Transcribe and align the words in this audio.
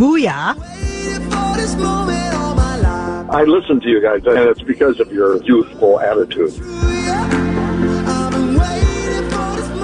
Booyah. 0.00 0.56
I 3.32 3.44
listen 3.44 3.80
to 3.80 3.88
you 3.88 4.00
guys, 4.02 4.24
and 4.26 4.38
it's 4.48 4.62
because 4.62 4.98
of 4.98 5.12
your 5.12 5.42
youthful 5.44 6.00
attitude. 6.00 6.52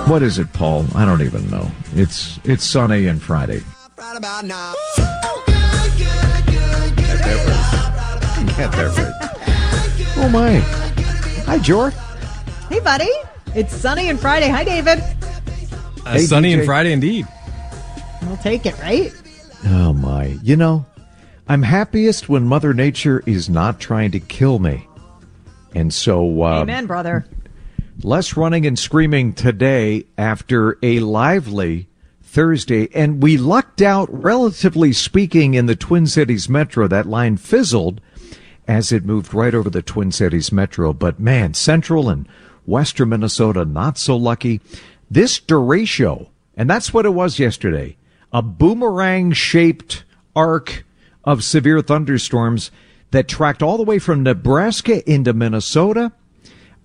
What 0.08 0.22
is 0.22 0.38
it, 0.38 0.52
Paul? 0.52 0.86
I 0.94 1.04
don't 1.04 1.22
even 1.22 1.48
know. 1.50 1.70
It's 1.94 2.40
it's 2.44 2.64
sunny 2.64 3.06
and 3.06 3.20
Friday. 3.22 3.60
Get 8.56 8.72
that 8.72 8.94
right. 8.96 9.12
Oh 10.18 10.30
my! 10.30 10.60
Hi, 11.44 11.58
Jor. 11.58 11.90
Hey, 12.70 12.80
buddy. 12.80 13.10
It's 13.54 13.74
sunny 13.76 14.08
and 14.08 14.18
Friday. 14.18 14.48
Hi, 14.48 14.64
David. 14.64 14.98
Uh, 16.06 16.12
Hey, 16.12 16.20
sunny 16.20 16.52
DJ. 16.52 16.56
and 16.58 16.64
Friday 16.64 16.92
indeed. 16.92 17.26
We'll 18.22 18.38
take 18.38 18.64
it, 18.64 18.78
right? 18.80 19.12
Oh 19.66 19.92
You 20.42 20.56
know, 20.56 20.86
I'm 21.48 21.62
happiest 21.62 22.28
when 22.28 22.44
Mother 22.46 22.74
Nature 22.74 23.22
is 23.26 23.48
not 23.48 23.80
trying 23.80 24.10
to 24.12 24.20
kill 24.20 24.58
me, 24.58 24.86
and 25.74 25.92
so 25.92 26.42
uh, 26.42 26.60
Amen, 26.62 26.86
brother. 26.86 27.26
less 28.02 28.36
running 28.36 28.66
and 28.66 28.78
screaming 28.78 29.32
today 29.32 30.04
after 30.18 30.78
a 30.82 31.00
lively 31.00 31.88
Thursday. 32.22 32.88
And 32.94 33.22
we 33.22 33.36
lucked 33.36 33.80
out, 33.80 34.08
relatively 34.12 34.92
speaking, 34.92 35.54
in 35.54 35.66
the 35.66 35.76
Twin 35.76 36.06
Cities 36.06 36.48
Metro. 36.48 36.86
That 36.88 37.06
line 37.06 37.36
fizzled 37.36 38.00
as 38.68 38.90
it 38.92 39.04
moved 39.04 39.32
right 39.32 39.54
over 39.54 39.70
the 39.70 39.82
Twin 39.82 40.10
Cities 40.12 40.50
Metro. 40.52 40.92
But 40.92 41.20
man, 41.20 41.54
central 41.54 42.08
and 42.10 42.28
western 42.66 43.10
Minnesota, 43.10 43.64
not 43.64 43.96
so 43.96 44.16
lucky. 44.16 44.60
This 45.10 45.38
derecho, 45.38 46.28
and 46.56 46.68
that's 46.68 46.92
what 46.92 47.06
it 47.06 47.14
was 47.14 47.38
yesterday, 47.38 47.96
a 48.32 48.42
boomerang 48.42 49.32
shaped 49.32 50.02
arc 50.36 50.84
of 51.24 51.42
severe 51.42 51.80
thunderstorms 51.80 52.70
that 53.10 53.26
tracked 53.26 53.62
all 53.62 53.76
the 53.76 53.82
way 53.82 53.98
from 53.98 54.22
Nebraska 54.22 55.08
into 55.10 55.32
Minnesota. 55.32 56.12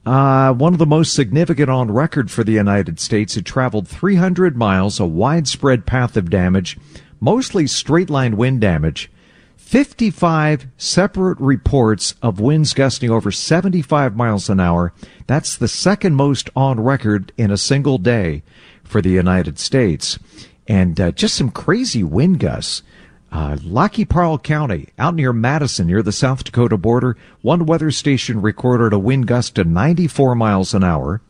Uh, 0.06 0.52
one 0.53 0.74
of 0.74 0.80
the 0.80 0.86
most 0.86 1.14
significant 1.14 1.70
on 1.70 1.92
record 1.92 2.31
for 2.31 2.44
the 2.44 2.53
United 2.53 3.00
States. 3.00 3.38
It 3.38 3.46
traveled 3.46 3.88
300 3.88 4.58
miles, 4.58 5.00
a 5.00 5.06
widespread 5.06 5.86
path 5.86 6.18
of 6.18 6.30
damage, 6.30 6.78
mostly 7.20 7.68
straight 7.68 8.09
line 8.09 8.36
wind 8.36 8.62
damage. 8.62 9.12
55 9.58 10.68
separate 10.75 11.40
reports 11.40 12.16
of 12.22 12.40
winds 12.42 12.74
gusting 12.74 13.09
over 13.09 13.31
75 13.31 14.18
miles 14.18 14.50
an 14.50 14.59
hour. 14.59 14.92
That's 15.28 15.56
the 15.56 15.68
second 15.68 16.16
most 16.16 16.50
on 16.56 16.80
record 16.80 17.31
in 17.38 17.52
a 17.52 17.58
single 17.58 17.98
day 17.98 18.44
for 18.84 19.02
the 19.02 19.12
United 19.12 19.59
States. 19.59 20.20
And 20.68 21.00
uh, 21.00 21.12
just 21.12 21.36
some 21.36 21.52
crazy 21.52 22.04
wind 22.04 22.40
gusts. 22.40 22.84
Uh, 23.31 23.58
Lac 23.64 23.94
qui 23.94 24.03
Parle 24.03 24.38
County, 24.40 24.90
out 25.00 25.16
near 25.16 25.31
Madison, 25.31 25.88
near 25.88 26.02
the 26.02 26.12
South 26.12 26.44
Dakota 26.44 26.75
border, 26.75 27.16
one 27.42 27.66
weather 27.66 27.90
station 27.90 28.42
recorded 28.42 28.92
a 28.92 29.00
wind 29.00 29.25
gust 29.25 29.58
of 29.58 29.68
94 29.68 30.36
miles 30.36 30.74
an 30.74 30.84
hour. 30.84 31.22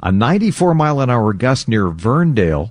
A 0.00 0.12
94 0.12 0.74
mile 0.74 1.00
an 1.00 1.10
hour 1.10 1.32
gust 1.32 1.68
near 1.68 1.88
Verndale, 1.88 2.70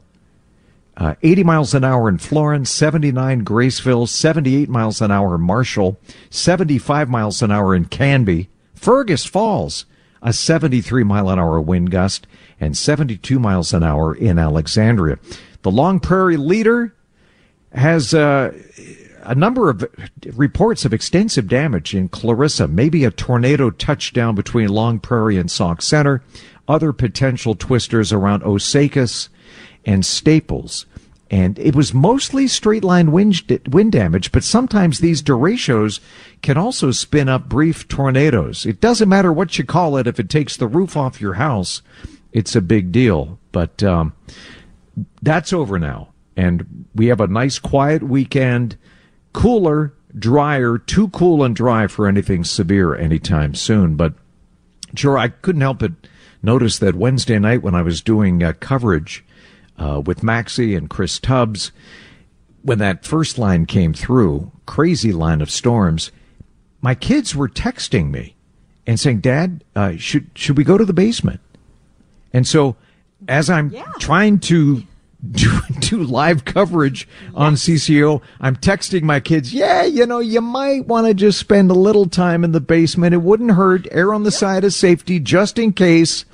uh, 0.98 1.16
80 1.22 1.44
miles 1.44 1.74
an 1.74 1.84
hour 1.84 2.08
in 2.08 2.18
Florence, 2.18 2.70
79 2.70 3.44
Graceville, 3.44 4.08
78 4.08 4.70
miles 4.70 5.02
an 5.02 5.12
hour 5.12 5.36
in 5.36 5.42
Marshall, 5.42 6.00
75 6.30 7.09
miles 7.09 7.42
an 7.42 7.52
hour 7.52 7.76
in 7.76 7.86
Canby, 7.86 8.50
Fergus 8.74 9.26
Falls, 9.26 9.86
a 10.22 10.32
73 10.32 11.03
mile 11.03 11.30
an 11.30 11.40
hour 11.40 11.59
wind 11.59 11.92
gust, 11.92 12.28
and 12.59 12.78
72 12.78 13.40
miles 13.40 13.74
an 13.74 13.84
hour 13.84 14.14
in 14.14 14.38
Alexandria. 14.38 15.18
The 15.62 15.72
Long 15.72 16.00
Prairie 16.00 16.38
leader 16.38 16.94
has 17.74 18.14
uh, 18.14 18.54
a 19.24 19.36
number 19.36 19.70
of 19.70 19.86
reports 20.36 20.86
of 20.86 20.94
extensive 20.94 21.48
damage 21.48 21.94
in 21.94 22.09
Clarissa, 22.09 22.68
maybe 22.68 23.06
a 23.06 23.12
tornado 23.12 23.70
touchdown 23.70 24.36
between 24.36 24.70
Long 24.70 25.00
Prairie 25.00 25.38
and 25.38 25.50
Sauk 25.50 25.82
Centre, 25.82 26.24
other 26.68 26.92
potential 26.94 27.56
twisters 27.56 28.12
around 28.12 28.44
Osakis 28.44 29.30
and 29.86 30.06
Staples. 30.06 30.86
And 31.30 31.58
it 31.59 31.76
was 31.76 31.94
mostly 31.94 32.48
straight 32.48 32.84
line 32.84 33.14
wind, 33.14 33.42
wind 33.70 33.94
damage, 33.94 34.34
but 34.34 34.44
sometimes 34.44 35.00
these 35.00 35.24
derechos 35.24 36.02
can 36.42 36.58
also 36.58 36.92
spin 36.92 37.30
up 37.30 37.48
brief 37.48 37.88
tornadoes. 37.88 38.66
It 38.66 38.82
doesn't 38.82 39.08
matter 39.08 39.32
what 39.32 39.58
you 39.58 39.64
call 39.64 39.96
it. 39.96 40.08
If 40.08 40.20
it 40.20 40.30
takes 40.30 40.58
the 40.58 40.68
roof 40.68 40.98
off 40.98 41.22
your 41.22 41.36
house, 41.36 41.82
it's 42.34 42.53
a 42.56 42.62
big 42.62 42.92
deal. 42.92 43.40
But, 43.53 43.82
um, 43.82 44.14
that's 45.22 45.53
over 45.53 45.80
now. 45.80 46.11
And 46.36 46.86
we 46.96 47.08
have 47.08 47.22
a 47.22 47.28
nice 47.28 47.59
quiet 47.59 48.03
weekend, 48.03 48.78
cooler, 49.34 49.94
drier, 50.18 50.78
too 50.78 51.09
cool 51.09 51.44
and 51.44 51.56
dry 51.56 51.88
for 51.88 52.08
anything 52.08 52.44
severe 52.44 52.96
anytime 52.96 53.56
soon. 53.56 53.96
But 53.96 54.14
sure, 54.96 55.18
I 55.18 55.30
couldn't 55.30 55.62
help 55.62 55.80
but 55.80 55.94
notice 56.41 56.80
that 56.80 56.96
Wednesday 56.96 57.40
night 57.40 57.62
when 57.62 57.75
I 57.75 57.81
was 57.81 58.02
doing 58.02 58.44
uh, 58.44 58.53
coverage 58.59 59.24
uh, 59.78 60.02
with 60.06 60.24
Maxie 60.24 60.75
and 60.75 60.90
Chris 60.90 61.20
Tubbs, 61.20 61.72
when 62.62 62.80
that 62.80 63.06
first 63.06 63.38
line 63.38 63.66
came 63.66 63.94
through, 63.94 64.52
crazy 64.66 65.12
line 65.12 65.41
of 65.41 65.50
storms, 65.50 66.12
my 66.81 66.96
kids 66.96 67.36
were 67.36 67.50
texting 67.50 68.12
me 68.12 68.36
and 68.86 69.00
saying, 69.00 69.20
"Dad, 69.20 69.64
uh, 69.75 69.94
should 69.97 70.30
should 70.36 70.58
we 70.58 70.64
go 70.64 70.78
to 70.78 70.86
the 70.86 70.94
basement?" 70.94 71.40
And 72.34 72.47
so, 72.47 72.75
as 73.28 73.50
I'm 73.50 73.74
trying 74.00 74.40
to 74.40 74.84
do, 75.30 75.59
do 75.80 76.04
live 76.04 76.46
coverage 76.46 77.08
on 77.36 77.56
CCO, 77.56 78.22
I'm 78.40 78.56
texting 78.56 79.04
my 79.04 79.20
kids, 79.20 79.54
yeah, 79.54 79.84
you 79.84 80.06
know, 80.06 80.20
you 80.20 80.42
might 80.42 80.88
want 80.88 81.08
to 81.08 81.14
just 81.14 81.40
spend 81.40 81.72
a 81.72 81.76
little 81.76 82.08
time 82.08 82.44
in 82.44 82.52
the 82.52 82.62
basement. 82.62 83.14
It 83.14 83.22
wouldn't 83.22 83.52
hurt. 83.52 83.88
Err 83.92 84.14
on 84.14 84.24
the 84.24 84.32
side 84.32 84.64
of 84.64 84.74
safety 84.74 85.20
just 85.20 85.59
in 85.59 85.74
case. 85.74 86.26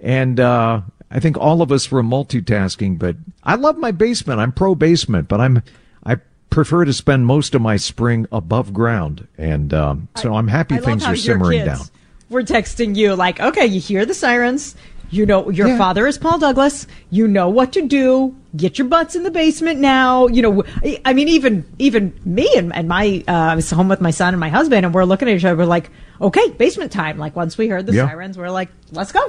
And, 0.00 0.40
uh, 0.40 0.82
I 1.10 1.20
think 1.20 1.38
all 1.38 1.62
of 1.62 1.70
us 1.70 1.90
were 1.90 2.02
multitasking, 2.02 2.98
but 2.98 3.16
I 3.44 3.54
love 3.54 3.78
my 3.78 3.92
basement. 3.92 4.40
I'm 4.40 4.52
pro 4.52 4.74
basement, 4.74 5.28
but 5.28 5.40
I'm, 5.40 5.62
I 6.04 6.16
prefer 6.50 6.84
to 6.84 6.92
spend 6.92 7.26
most 7.26 7.54
of 7.54 7.62
my 7.62 7.76
spring 7.76 8.26
above 8.32 8.72
ground. 8.72 9.28
And, 9.38 9.72
um, 9.72 10.08
so 10.16 10.34
I'm 10.34 10.48
happy 10.48 10.76
I 10.76 10.78
things 10.78 11.04
are 11.04 11.16
simmering 11.16 11.64
down. 11.64 11.84
We're 12.28 12.42
texting 12.42 12.96
you 12.96 13.14
like, 13.14 13.38
okay, 13.38 13.66
you 13.66 13.78
hear 13.78 14.04
the 14.04 14.14
sirens. 14.14 14.74
You 15.10 15.24
know, 15.26 15.50
your 15.50 15.68
Yeah. 15.68 15.78
father 15.78 16.06
is 16.06 16.18
Paul 16.18 16.38
Douglas. 16.38 16.86
You 17.10 17.28
know 17.28 17.48
what 17.48 17.72
to 17.74 17.86
do. 17.86 18.34
Get 18.56 18.78
your 18.78 18.88
butts 18.88 19.14
in 19.14 19.22
the 19.22 19.30
basement 19.30 19.78
now. 19.80 20.26
You 20.26 20.42
know, 20.42 20.64
I- 21.04 21.12
mean, 21.12 21.28
even 21.28 21.64
even 21.78 22.12
me 22.24 22.48
and, 22.56 22.74
and 22.74 22.88
my, 22.88 23.22
uh, 23.28 23.32
I 23.32 23.54
was 23.54 23.70
home 23.70 23.88
with 23.88 24.00
my 24.00 24.10
son 24.10 24.34
and 24.34 24.40
my 24.40 24.48
husband, 24.48 24.84
and 24.84 24.94
we're 24.94 25.04
looking 25.04 25.28
at 25.28 25.36
each 25.36 25.44
other. 25.44 25.56
We're 25.56 25.64
like, 25.66 25.90
okay, 26.20 26.50
basement 26.50 26.90
time. 26.92 27.18
Like 27.18 27.36
once 27.36 27.56
we 27.56 27.68
heard 27.68 27.86
the 27.86 27.92
Yeah. 27.94 28.08
sirens, 28.08 28.36
we're 28.36 28.50
like, 28.50 28.68
let's 28.92 29.12
go. 29.12 29.20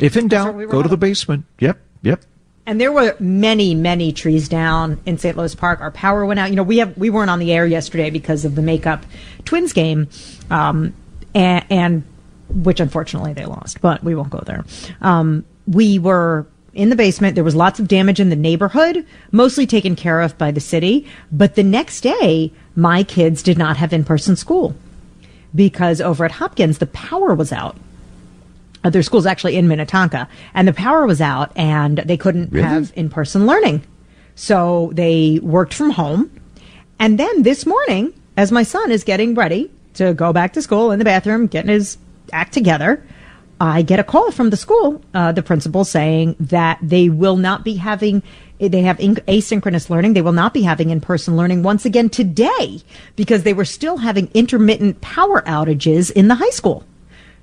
If 0.00 0.16
in 0.16 0.28
doubt, 0.28 0.54
we 0.54 0.66
go 0.66 0.82
to 0.82 0.88
the 0.88 0.96
basement. 0.96 1.44
Yep. 1.60 1.78
Yep. 2.02 2.22
And 2.66 2.80
there 2.80 2.92
were 2.92 3.16
many, 3.18 3.74
many 3.74 4.12
trees 4.12 4.48
down 4.48 5.00
in 5.04 5.18
St. 5.18 5.36
Louis 5.36 5.54
Park. 5.54 5.80
Our 5.80 5.90
power 5.90 6.24
went 6.24 6.38
out. 6.40 6.50
You 6.50 6.56
know, 6.56 6.62
we 6.62 6.78
have 6.78 6.96
we 6.96 7.10
weren't 7.10 7.28
on 7.30 7.38
the 7.40 7.52
air 7.52 7.66
yesterday 7.66 8.08
because 8.10 8.44
of 8.44 8.54
the 8.54 8.62
makeup 8.62 9.04
Twins 9.44 9.72
game, 9.72 10.08
um, 10.50 10.94
and, 11.34 11.64
and 11.70 12.02
which 12.54 12.80
unfortunately 12.80 13.32
they 13.32 13.46
lost. 13.46 13.80
But 13.80 14.02
we 14.04 14.14
won't 14.14 14.30
go 14.30 14.42
there. 14.44 14.64
Um, 15.00 15.44
we 15.66 15.98
were 15.98 16.46
in 16.74 16.88
the 16.88 16.96
basement. 16.96 17.34
There 17.34 17.44
was 17.44 17.54
lots 17.54 17.78
of 17.78 17.88
damage 17.88 18.20
in 18.20 18.30
the 18.30 18.36
neighborhood, 18.36 19.06
mostly 19.30 19.66
taken 19.66 19.96
care 19.96 20.20
of 20.20 20.36
by 20.38 20.50
the 20.50 20.60
city. 20.60 21.06
But 21.30 21.54
the 21.54 21.62
next 21.62 22.00
day, 22.00 22.52
my 22.74 23.02
kids 23.02 23.42
did 23.42 23.58
not 23.58 23.76
have 23.76 23.92
in 23.92 24.04
person 24.04 24.36
school 24.36 24.74
because 25.54 26.00
over 26.00 26.24
at 26.24 26.32
Hopkins, 26.32 26.78
the 26.78 26.86
power 26.86 27.34
was 27.34 27.52
out. 27.52 27.76
Uh, 28.84 28.90
their 28.90 29.02
school's 29.02 29.26
actually 29.26 29.56
in 29.56 29.68
Minnetonka, 29.68 30.28
and 30.54 30.66
the 30.66 30.72
power 30.72 31.06
was 31.06 31.20
out, 31.20 31.52
and 31.54 31.98
they 31.98 32.16
couldn't 32.16 32.52
have 32.54 32.92
in 32.96 33.08
person 33.08 33.46
learning. 33.46 33.82
So 34.34 34.90
they 34.94 35.38
worked 35.40 35.74
from 35.74 35.90
home. 35.90 36.30
And 36.98 37.18
then 37.18 37.42
this 37.42 37.64
morning, 37.64 38.12
as 38.36 38.50
my 38.50 38.62
son 38.62 38.90
is 38.90 39.04
getting 39.04 39.34
ready 39.34 39.70
to 39.94 40.14
go 40.14 40.32
back 40.32 40.54
to 40.54 40.62
school 40.62 40.90
in 40.90 40.98
the 40.98 41.04
bathroom, 41.04 41.46
getting 41.46 41.70
his 41.70 41.98
act 42.32 42.52
together, 42.52 43.04
I 43.60 43.82
get 43.82 44.00
a 44.00 44.04
call 44.04 44.32
from 44.32 44.50
the 44.50 44.56
school, 44.56 45.00
uh, 45.14 45.30
the 45.30 45.42
principal 45.42 45.84
saying 45.84 46.34
that 46.40 46.78
they 46.82 47.08
will 47.08 47.36
not 47.36 47.64
be 47.64 47.76
having, 47.76 48.22
they 48.58 48.82
have 48.82 48.98
in- 48.98 49.22
asynchronous 49.28 49.88
learning. 49.88 50.14
They 50.14 50.22
will 50.22 50.32
not 50.32 50.52
be 50.52 50.62
having 50.62 50.90
in 50.90 51.00
person 51.00 51.36
learning 51.36 51.62
once 51.62 51.84
again 51.84 52.10
today 52.10 52.80
because 53.14 53.44
they 53.44 53.52
were 53.52 53.64
still 53.64 53.98
having 53.98 54.28
intermittent 54.34 55.00
power 55.00 55.42
outages 55.42 56.10
in 56.10 56.26
the 56.26 56.34
high 56.34 56.50
school. 56.50 56.84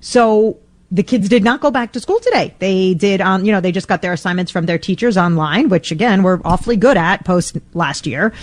So 0.01 0.57
the 0.91 1.03
kids 1.03 1.29
did 1.29 1.41
not 1.41 1.61
go 1.61 1.71
back 1.71 1.93
to 1.93 2.01
school 2.01 2.19
today. 2.19 2.53
They 2.59 2.95
did 2.95 3.21
on, 3.21 3.45
you 3.45 3.53
know, 3.53 3.61
they 3.61 3.71
just 3.71 3.87
got 3.87 4.01
their 4.01 4.11
assignments 4.11 4.51
from 4.51 4.65
their 4.65 4.77
teachers 4.77 5.17
online, 5.17 5.69
which 5.69 5.89
again, 5.89 6.21
we're 6.23 6.41
awfully 6.43 6.75
good 6.75 6.97
at 6.97 7.23
post 7.23 7.57
last 7.73 8.05
year. 8.05 8.33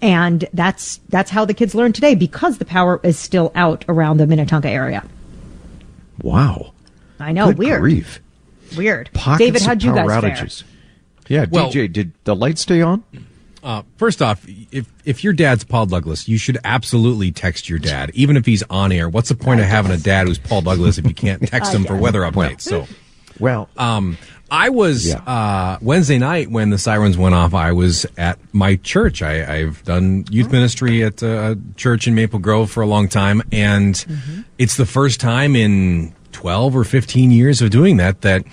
And 0.00 0.48
that's, 0.54 1.00
that's 1.10 1.30
how 1.30 1.44
the 1.44 1.52
kids 1.54 1.74
learn 1.74 1.92
today 1.92 2.14
because 2.14 2.56
the 2.56 2.64
power 2.64 3.00
is 3.02 3.18
still 3.18 3.52
out 3.54 3.84
around 3.86 4.16
the 4.16 4.26
Minnetonka 4.26 4.70
area. 4.70 5.04
Wow. 6.22 6.72
I 7.20 7.32
know. 7.32 7.46
Good 7.48 7.58
weird. 7.58 7.80
grief. 7.80 8.20
Weird. 8.76 9.10
Pockets 9.14 9.38
David, 9.38 9.62
how'd 9.62 9.82
you 9.82 9.92
power 9.92 10.08
guys 10.08 10.20
fare? 10.20 10.30
outages. 10.46 10.62
Yeah, 11.28 11.46
Well- 11.50 11.70
DJ, 11.70 11.92
did 11.92 12.12
the 12.24 12.34
lights 12.36 12.60
stay 12.62 12.80
on? 12.82 13.02
Uh, 13.62 13.82
first 13.96 14.22
off, 14.22 14.46
if 14.70 14.86
if 15.04 15.24
your 15.24 15.32
dad's 15.32 15.64
Paul 15.64 15.86
Douglas, 15.86 16.28
you 16.28 16.38
should 16.38 16.58
absolutely 16.64 17.32
text 17.32 17.68
your 17.68 17.80
dad, 17.80 18.10
even 18.14 18.36
if 18.36 18.46
he's 18.46 18.62
on 18.70 18.92
air. 18.92 19.08
What's 19.08 19.28
the 19.30 19.34
point 19.34 19.58
of 19.60 19.66
having 19.66 19.90
a 19.90 19.96
dad 19.96 20.28
who's 20.28 20.38
Paul 20.38 20.62
Douglas 20.62 20.96
if 20.96 21.04
you 21.06 21.12
can't 21.12 21.42
text 21.48 21.74
him 21.74 21.84
for 21.84 21.96
weather 21.96 22.20
updates? 22.20 22.60
So, 22.60 22.86
Well, 23.40 23.68
um, 23.76 24.16
I 24.50 24.70
was 24.70 25.06
Yeah. 25.06 25.16
uh, 25.26 25.78
Wednesday 25.80 26.18
night 26.18 26.50
when 26.50 26.70
the 26.70 26.78
sirens 26.78 27.16
went 27.18 27.34
off. 27.34 27.54
I 27.54 27.72
was 27.72 28.06
at 28.16 28.38
my 28.52 28.76
church. 28.76 29.22
I, 29.22 29.58
I've 29.58 29.84
done 29.84 30.24
youth 30.30 30.50
ministry 30.50 31.04
at 31.04 31.22
a 31.22 31.58
church 31.76 32.06
in 32.08 32.14
Maple 32.14 32.38
Grove 32.38 32.70
for 32.70 32.82
a 32.82 32.86
long 32.86 33.08
time, 33.08 33.42
and 33.52 34.04
it's 34.58 34.76
the 34.76 34.86
first 34.86 35.20
time 35.20 35.54
in 35.54 36.14
twelve 36.32 36.74
or 36.76 36.84
fifteen 36.84 37.30
years 37.30 37.60
of 37.62 37.70
doing 37.70 37.96
that 37.98 38.22
that 38.22 38.44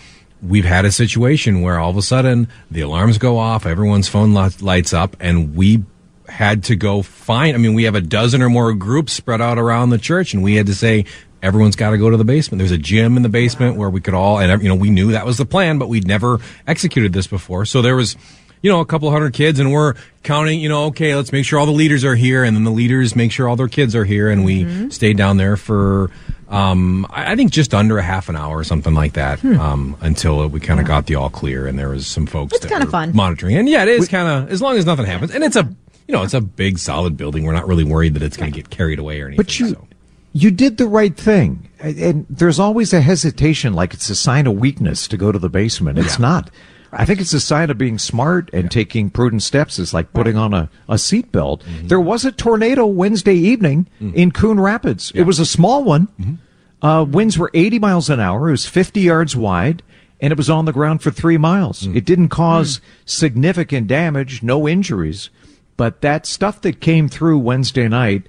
we've 0.43 0.65
had 0.65 0.85
a 0.85 0.91
situation 0.91 1.61
where 1.61 1.79
all 1.79 1.89
of 1.89 1.97
a 1.97 2.01
sudden 2.01 2.47
the 2.69 2.81
alarms 2.81 3.17
go 3.17 3.37
off, 3.37 3.65
everyone's 3.65 4.07
phone 4.07 4.33
lights 4.33 4.93
up, 4.93 5.15
and 5.19 5.55
we 5.55 5.83
had 6.27 6.63
to 6.65 6.75
go 6.75 7.01
find. 7.03 7.55
I 7.55 7.59
mean, 7.59 7.73
we 7.73 7.83
have 7.83 7.95
a 7.95 8.01
dozen 8.01 8.41
or 8.41 8.49
more 8.49 8.73
groups 8.73 9.13
spread 9.13 9.41
out 9.41 9.57
around 9.59 9.91
the 9.91 9.97
church, 9.97 10.33
and 10.33 10.43
we 10.43 10.55
had 10.55 10.65
to 10.65 10.75
say 10.75 11.05
everyone's 11.45 11.75
got 11.75 11.91
to 11.91 11.97
go 11.97 12.09
to 12.09 12.17
the 12.17 12.25
basement. 12.25 12.59
There's 12.59 12.71
a 12.71 12.77
gym 12.77 13.15
in 13.17 13.23
the 13.23 13.29
basement 13.29 13.77
where 13.77 13.89
we 13.89 14.01
could 14.01 14.13
all, 14.13 14.39
and 14.39 14.61
you 14.61 14.67
know, 14.69 14.75
we 14.75 14.89
knew 14.89 15.11
that 15.11 15.25
was 15.25 15.37
the 15.37 15.45
plan, 15.45 15.77
but 15.77 15.87
we'd 15.87 16.07
never 16.07 16.39
executed 16.67 17.13
this 17.13 17.27
before. 17.27 17.65
So 17.65 17.81
there 17.81 17.95
was, 17.95 18.17
you 18.61 18.71
know, 18.71 18.79
a 18.81 18.85
couple 18.85 19.09
hundred 19.11 19.33
kids, 19.33 19.59
and 19.59 19.71
we're 19.71 19.93
counting. 20.23 20.59
You 20.59 20.69
know, 20.69 20.85
okay, 20.85 21.15
let's 21.15 21.31
make 21.31 21.45
sure 21.45 21.59
all 21.59 21.65
the 21.67 21.71
leaders 21.71 22.03
are 22.03 22.15
here, 22.15 22.43
and 22.43 22.55
then 22.57 22.63
the 22.63 22.71
leaders 22.71 23.15
make 23.15 23.31
sure 23.31 23.47
all 23.47 23.55
their 23.55 23.67
kids 23.67 23.95
are 23.95 24.05
here, 24.05 24.29
and 24.29 24.43
we 24.43 24.89
stayed 24.89 25.17
down 25.17 25.37
there 25.37 25.55
for. 25.55 26.09
Um, 26.47 27.07
I 27.09 27.35
think 27.35 27.51
just 27.51 27.73
under 27.73 27.97
a 27.97 28.03
half 28.03 28.29
an 28.29 28.35
hour 28.35 28.57
or 28.57 28.63
something 28.63 28.93
like 28.93 29.13
that, 29.13 29.43
um, 29.43 29.97
until 30.01 30.47
we 30.47 30.59
kind 30.59 30.79
of 30.79 30.85
got 30.85 31.07
the 31.07 31.15
all 31.15 31.29
clear, 31.31 31.65
and 31.67 31.77
there 31.77 31.89
was 31.89 32.05
some 32.05 32.27
folks 32.27 32.53
It's 32.53 32.65
that 32.67 32.83
were 32.85 32.89
fun. 32.89 33.15
monitoring. 33.15 33.55
And 33.57 33.67
yeah, 33.67 33.81
it 33.81 33.89
is 33.89 34.07
kind 34.07 34.27
of 34.27 34.51
as 34.51 34.61
long 34.61 34.77
as 34.77 34.85
nothing 34.85 35.05
happens, 35.07 35.31
and 35.31 35.43
it's 35.43 35.55
a 35.55 35.67
you 36.07 36.11
know 36.13 36.21
it's 36.21 36.35
a 36.35 36.41
big 36.41 36.77
solid 36.77 37.17
building. 37.17 37.45
We're 37.45 37.53
not 37.53 37.67
really 37.67 37.83
worried 37.83 38.13
that 38.13 38.21
it's 38.21 38.37
going 38.37 38.51
to 38.51 38.55
get 38.55 38.69
carried 38.69 38.99
away 38.99 39.21
or 39.21 39.27
anything. 39.27 39.37
But 39.43 39.59
you 39.59 39.69
so. 39.69 39.87
You 40.35 40.51
did 40.51 40.77
the 40.77 40.87
right 40.87 41.15
thing. 41.15 41.69
And- 41.79 42.25
there's 42.29 42.59
always 42.59 42.93
a 42.93 42.99
hesitation 42.99 43.73
like 43.73 43.93
it's 43.93 44.09
a 44.09 44.15
sign 44.15 44.47
of 44.47 44.53
weakness 44.53 45.07
to 45.07 45.17
go 45.17 45.31
to 45.31 45.39
the 45.39 45.49
basement. 45.49 45.97
It's 45.97 46.19
not. 46.19 46.51
I 46.91 47.05
think 47.05 47.21
it's 47.21 47.33
a 47.33 47.39
sign 47.39 47.69
of 47.69 47.77
being 47.77 47.97
smart 47.97 48.49
and 48.53 48.69
taking 48.69 49.09
prudent 49.09 49.43
steps. 49.43 49.79
It's 49.79 49.93
like 49.93 50.13
putting 50.13 50.37
on 50.37 50.53
a, 50.53 50.69
a 50.87 50.95
seatbelt. 50.95 51.61
Mm-hmm. 51.61 51.87
There 51.87 51.99
was 51.99 52.25
a 52.25 52.31
tornado 52.31 52.85
Wednesday 52.85 53.35
evening 53.35 53.87
in 53.99 54.31
Coon 54.31 54.59
Rapids. 54.59 55.11
It 55.15 55.23
was 55.23 55.39
a 55.39 55.45
small 55.45 55.83
one. 55.83 56.07
Mm-hmm. 56.19 56.85
Uh, 56.85 57.03
winds 57.03 57.37
were 57.37 57.51
80 57.53 57.79
miles 57.79 58.09
an 58.09 58.19
hour. 58.19 58.49
It 58.49 58.51
was 58.51 58.65
50 58.65 59.01
yards 59.01 59.35
wide 59.35 59.83
and 60.21 60.31
it 60.31 60.37
was 60.37 60.49
on 60.49 60.65
the 60.65 60.73
ground 60.73 61.01
for 61.01 61.11
three 61.11 61.37
miles. 61.37 61.83
Mm. 61.83 61.95
It 61.95 62.05
didn't 62.05 62.29
cause 62.29 62.79
significant 63.05 63.87
damage, 63.87 64.43
no 64.43 64.67
injuries, 64.67 65.29
but 65.77 66.01
that 66.01 66.25
stuff 66.25 66.61
that 66.61 66.79
came 66.79 67.09
through 67.09 67.39
Wednesday 67.39 67.87
night 67.87 68.27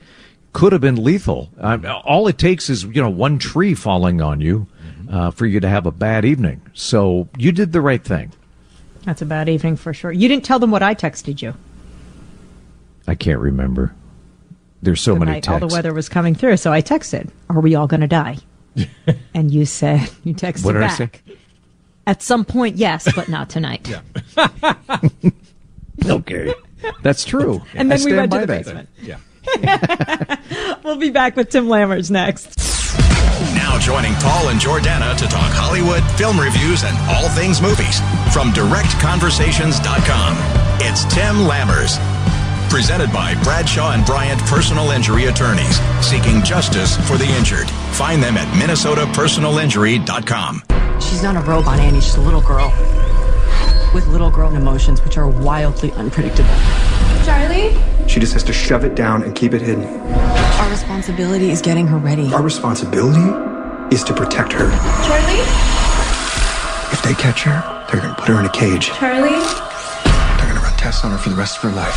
could 0.57 0.73
have 0.73 0.81
been 0.81 1.05
lethal. 1.05 1.51
Uh, 1.61 2.01
all 2.05 2.27
it 2.29 2.39
takes 2.39 2.71
is 2.71 2.85
you 2.85 3.03
know 3.03 3.11
one 3.11 3.39
tree 3.39 3.75
falling 3.75 4.23
on 4.23 4.41
you 4.41 4.67
uh, 5.11 5.31
for 5.31 5.45
you 5.45 5.61
to 5.61 5.69
have 5.69 5.85
a 5.85 5.91
bad 5.91 6.25
evening. 6.25 6.63
So 6.73 7.29
you 7.37 7.53
did 7.53 7.73
the 7.73 7.83
right 7.83 8.03
thing. 8.03 8.33
That's 9.05 9.21
a 9.21 9.27
bad 9.27 9.51
evening 9.51 9.77
for 9.77 9.93
sure. 9.93 10.11
You 10.11 10.29
didn't 10.29 10.47
tell 10.47 10.59
them 10.59 10.71
what 10.71 10.83
I 10.83 10.95
texted 10.95 11.43
you. 11.43 11.55
I 13.07 13.15
can't 13.15 13.39
remember. 13.39 13.95
There's 14.81 15.03
so 15.03 15.13
the 15.13 15.21
many 15.21 15.33
night 15.33 15.49
all 15.49 15.61
the 15.61 15.67
weather 15.67 15.93
was 15.93 16.09
coming 16.09 16.35
through. 16.35 16.57
So 16.57 16.73
I 16.73 16.81
texted, 16.81 17.29
"Are 17.51 17.61
we 17.61 17.75
all 17.75 17.87
going 17.87 18.01
to 18.01 18.07
die?" 18.07 18.39
and 19.35 19.51
you 19.51 19.67
said, 19.67 20.09
"You 20.25 20.35
texted 20.35 20.65
What 20.65 20.73
did 20.73 20.83
I 20.83 20.89
back." 20.89 20.97
say? 20.97 21.37
At 22.07 22.23
some 22.23 22.47
point, 22.47 22.77
yes, 22.77 23.07
but 23.15 23.29
not 23.29 23.51
tonight. 23.51 23.89
Okay, 26.05 26.53
that's 27.03 27.25
true. 27.25 27.63
And 27.75 27.93
I 27.93 27.97
then 27.97 28.05
we 28.05 28.17
went 28.17 28.33
to 28.33 28.39
the 28.39 28.47
that. 28.47 28.65
basement. 28.65 28.89
Yeah. 29.01 29.17
We'll 30.85 30.97
be 30.97 31.11
back 31.11 31.35
with 31.37 31.51
Tim 31.51 31.67
Lammers 31.67 32.11
next. 32.13 32.57
Now 33.55 33.77
joining 33.79 34.15
Paul 34.15 34.49
and 34.51 34.61
Jordana 34.61 35.17
to 35.19 35.27
talk 35.27 35.51
Hollywood, 35.53 36.03
film 36.17 36.39
reviews, 36.39 36.85
and 36.85 36.97
all 37.11 37.29
things 37.31 37.61
movies 37.61 37.99
from 38.33 38.53
directconversations.com. 38.53 40.37
It's 40.81 41.05
Tim 41.13 41.37
Lammers. 41.45 41.99
Presented 42.71 43.13
by 43.13 43.35
Bradshaw 43.43 43.91
and 43.93 44.05
Bryant 44.07 44.41
Personal 44.43 44.91
Injury 44.91 45.25
Attorneys, 45.27 45.81
seeking 46.01 46.43
justice 46.43 46.97
for 47.09 47.17
the 47.19 47.27
injured. 47.37 47.69
Find 47.99 48.23
them 48.23 48.37
at 48.37 48.47
minnesotapersonalinjury.com. 48.55 50.63
She's 51.01 51.23
not 51.23 51.37
a 51.37 51.41
robot, 51.41 51.79
Annie. 51.81 52.01
She's 52.01 52.17
a 52.17 52.21
little 52.21 52.41
girl 52.43 52.73
with 53.95 54.07
little 54.09 54.31
girl 54.31 54.55
emotions, 54.55 55.03
which 55.05 55.17
are 55.19 55.29
wildly 55.29 55.91
unpredictable. 55.93 56.49
Charlie? 57.27 57.77
She 58.07 58.21
just 58.21 58.35
has 58.35 58.45
to 58.45 58.53
shove 58.53 58.85
it 58.85 58.95
down 58.95 59.25
and 59.25 59.35
keep 59.35 59.53
it 59.53 59.61
hidden. 59.61 59.85
Our 59.85 60.71
responsibility 60.71 61.51
is 61.51 61.61
getting 61.61 61.89
her 61.89 61.99
ready. 61.99 62.33
Our 62.33 62.41
responsibility 62.41 63.27
is 63.93 64.05
to 64.05 64.15
protect 64.15 64.53
her. 64.53 64.71
Charlie? 65.05 65.43
If 66.93 67.03
they 67.03 67.15
catch 67.15 67.43
her, 67.43 67.87
they're 67.91 68.01
gonna 68.01 68.15
put 68.15 68.29
her 68.29 68.39
in 68.39 68.47
a 68.47 68.51
cage. 68.51 68.91
Charlie? 68.91 69.31
They're 69.31 70.47
gonna 70.47 70.61
run 70.61 70.77
tests 70.79 71.05
on 71.05 71.11
her 71.11 71.19
for 71.19 71.31
the 71.31 71.35
rest 71.35 71.57
of 71.57 71.63
her 71.65 71.73
life. 71.75 71.97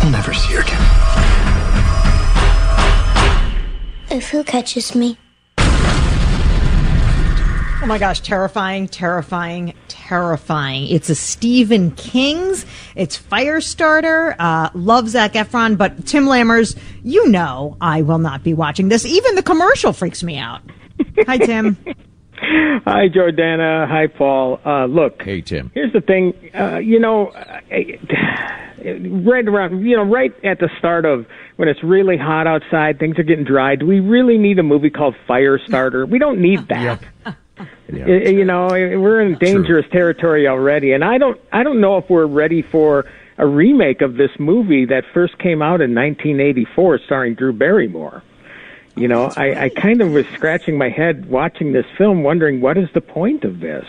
We'll 0.00 0.12
never 0.12 0.32
see 0.32 0.54
her 0.54 0.60
again. 0.60 0.80
If 4.08 4.28
who 4.30 4.44
catches 4.44 4.94
me? 4.94 5.18
Oh 7.84 7.86
my 7.86 7.98
gosh, 7.98 8.20
terrifying, 8.20 8.88
terrifying, 8.88 9.74
terrifying. 9.88 10.86
It's 10.88 11.10
a 11.10 11.14
Stephen 11.14 11.90
King's. 11.90 12.64
It's 12.96 13.18
Firestarter. 13.18 14.34
Uh, 14.38 14.70
love 14.72 15.06
Zac 15.10 15.34
Efron, 15.34 15.76
but 15.76 16.06
Tim 16.06 16.24
Lammers, 16.24 16.78
you 17.02 17.28
know 17.28 17.76
I 17.82 18.00
will 18.00 18.16
not 18.16 18.42
be 18.42 18.54
watching 18.54 18.88
this. 18.88 19.04
Even 19.04 19.34
the 19.34 19.42
commercial 19.42 19.92
freaks 19.92 20.22
me 20.22 20.38
out. 20.38 20.62
Hi, 21.26 21.36
Tim. 21.36 21.76
Hi, 22.38 23.10
Jordana. 23.10 23.86
Hi, 23.86 24.06
Paul. 24.06 24.60
Uh, 24.64 24.86
look. 24.86 25.20
Hey, 25.22 25.42
Tim. 25.42 25.70
Here's 25.74 25.92
the 25.92 26.00
thing. 26.00 26.32
Uh, 26.58 26.78
you 26.78 26.98
know, 26.98 27.26
uh, 27.26 27.60
right 29.26 29.46
around, 29.46 29.84
you 29.84 29.94
know, 29.94 30.04
right 30.04 30.32
at 30.42 30.58
the 30.58 30.70
start 30.78 31.04
of 31.04 31.26
when 31.56 31.68
it's 31.68 31.84
really 31.84 32.16
hot 32.16 32.46
outside, 32.46 32.98
things 32.98 33.18
are 33.18 33.24
getting 33.24 33.44
dry. 33.44 33.76
Do 33.76 33.86
we 33.86 34.00
really 34.00 34.38
need 34.38 34.58
a 34.58 34.62
movie 34.62 34.88
called 34.88 35.16
Firestarter? 35.28 36.08
We 36.08 36.18
don't 36.18 36.40
need 36.40 36.66
that. 36.68 37.02
Yeah. 37.92 38.06
You 38.06 38.44
know, 38.44 38.68
we're 38.68 39.20
in 39.20 39.38
dangerous 39.38 39.86
territory 39.90 40.48
already, 40.48 40.92
and 40.92 41.04
I 41.04 41.18
don't, 41.18 41.40
I 41.52 41.62
don't 41.62 41.80
know 41.80 41.96
if 41.98 42.08
we're 42.10 42.26
ready 42.26 42.62
for 42.62 43.06
a 43.38 43.46
remake 43.46 44.00
of 44.00 44.16
this 44.16 44.30
movie 44.38 44.84
that 44.86 45.04
first 45.12 45.38
came 45.38 45.62
out 45.62 45.80
in 45.80 45.94
1984, 45.94 47.00
starring 47.00 47.34
Drew 47.34 47.52
Barrymore. 47.52 48.22
You 48.96 49.08
know, 49.08 49.32
I, 49.36 49.64
I 49.64 49.68
kind 49.70 50.00
of 50.00 50.12
was 50.12 50.24
scratching 50.34 50.78
my 50.78 50.88
head 50.88 51.28
watching 51.28 51.72
this 51.72 51.86
film, 51.98 52.22
wondering 52.22 52.60
what 52.60 52.78
is 52.78 52.88
the 52.94 53.00
point 53.00 53.42
of 53.44 53.58
this. 53.58 53.84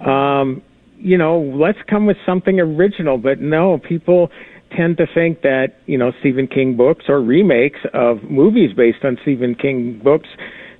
Um, 0.00 0.62
you 0.98 1.16
know, 1.16 1.40
let's 1.40 1.78
come 1.86 2.06
with 2.06 2.18
something 2.26 2.60
original, 2.60 3.16
but 3.16 3.40
no, 3.40 3.78
people 3.78 4.30
tend 4.76 4.98
to 4.98 5.06
think 5.06 5.40
that 5.42 5.80
you 5.86 5.96
know 5.96 6.12
Stephen 6.20 6.46
King 6.46 6.76
books 6.76 7.06
or 7.08 7.22
remakes 7.22 7.80
of 7.94 8.22
movies 8.24 8.74
based 8.74 9.02
on 9.02 9.18
Stephen 9.22 9.54
King 9.54 9.98
books 9.98 10.28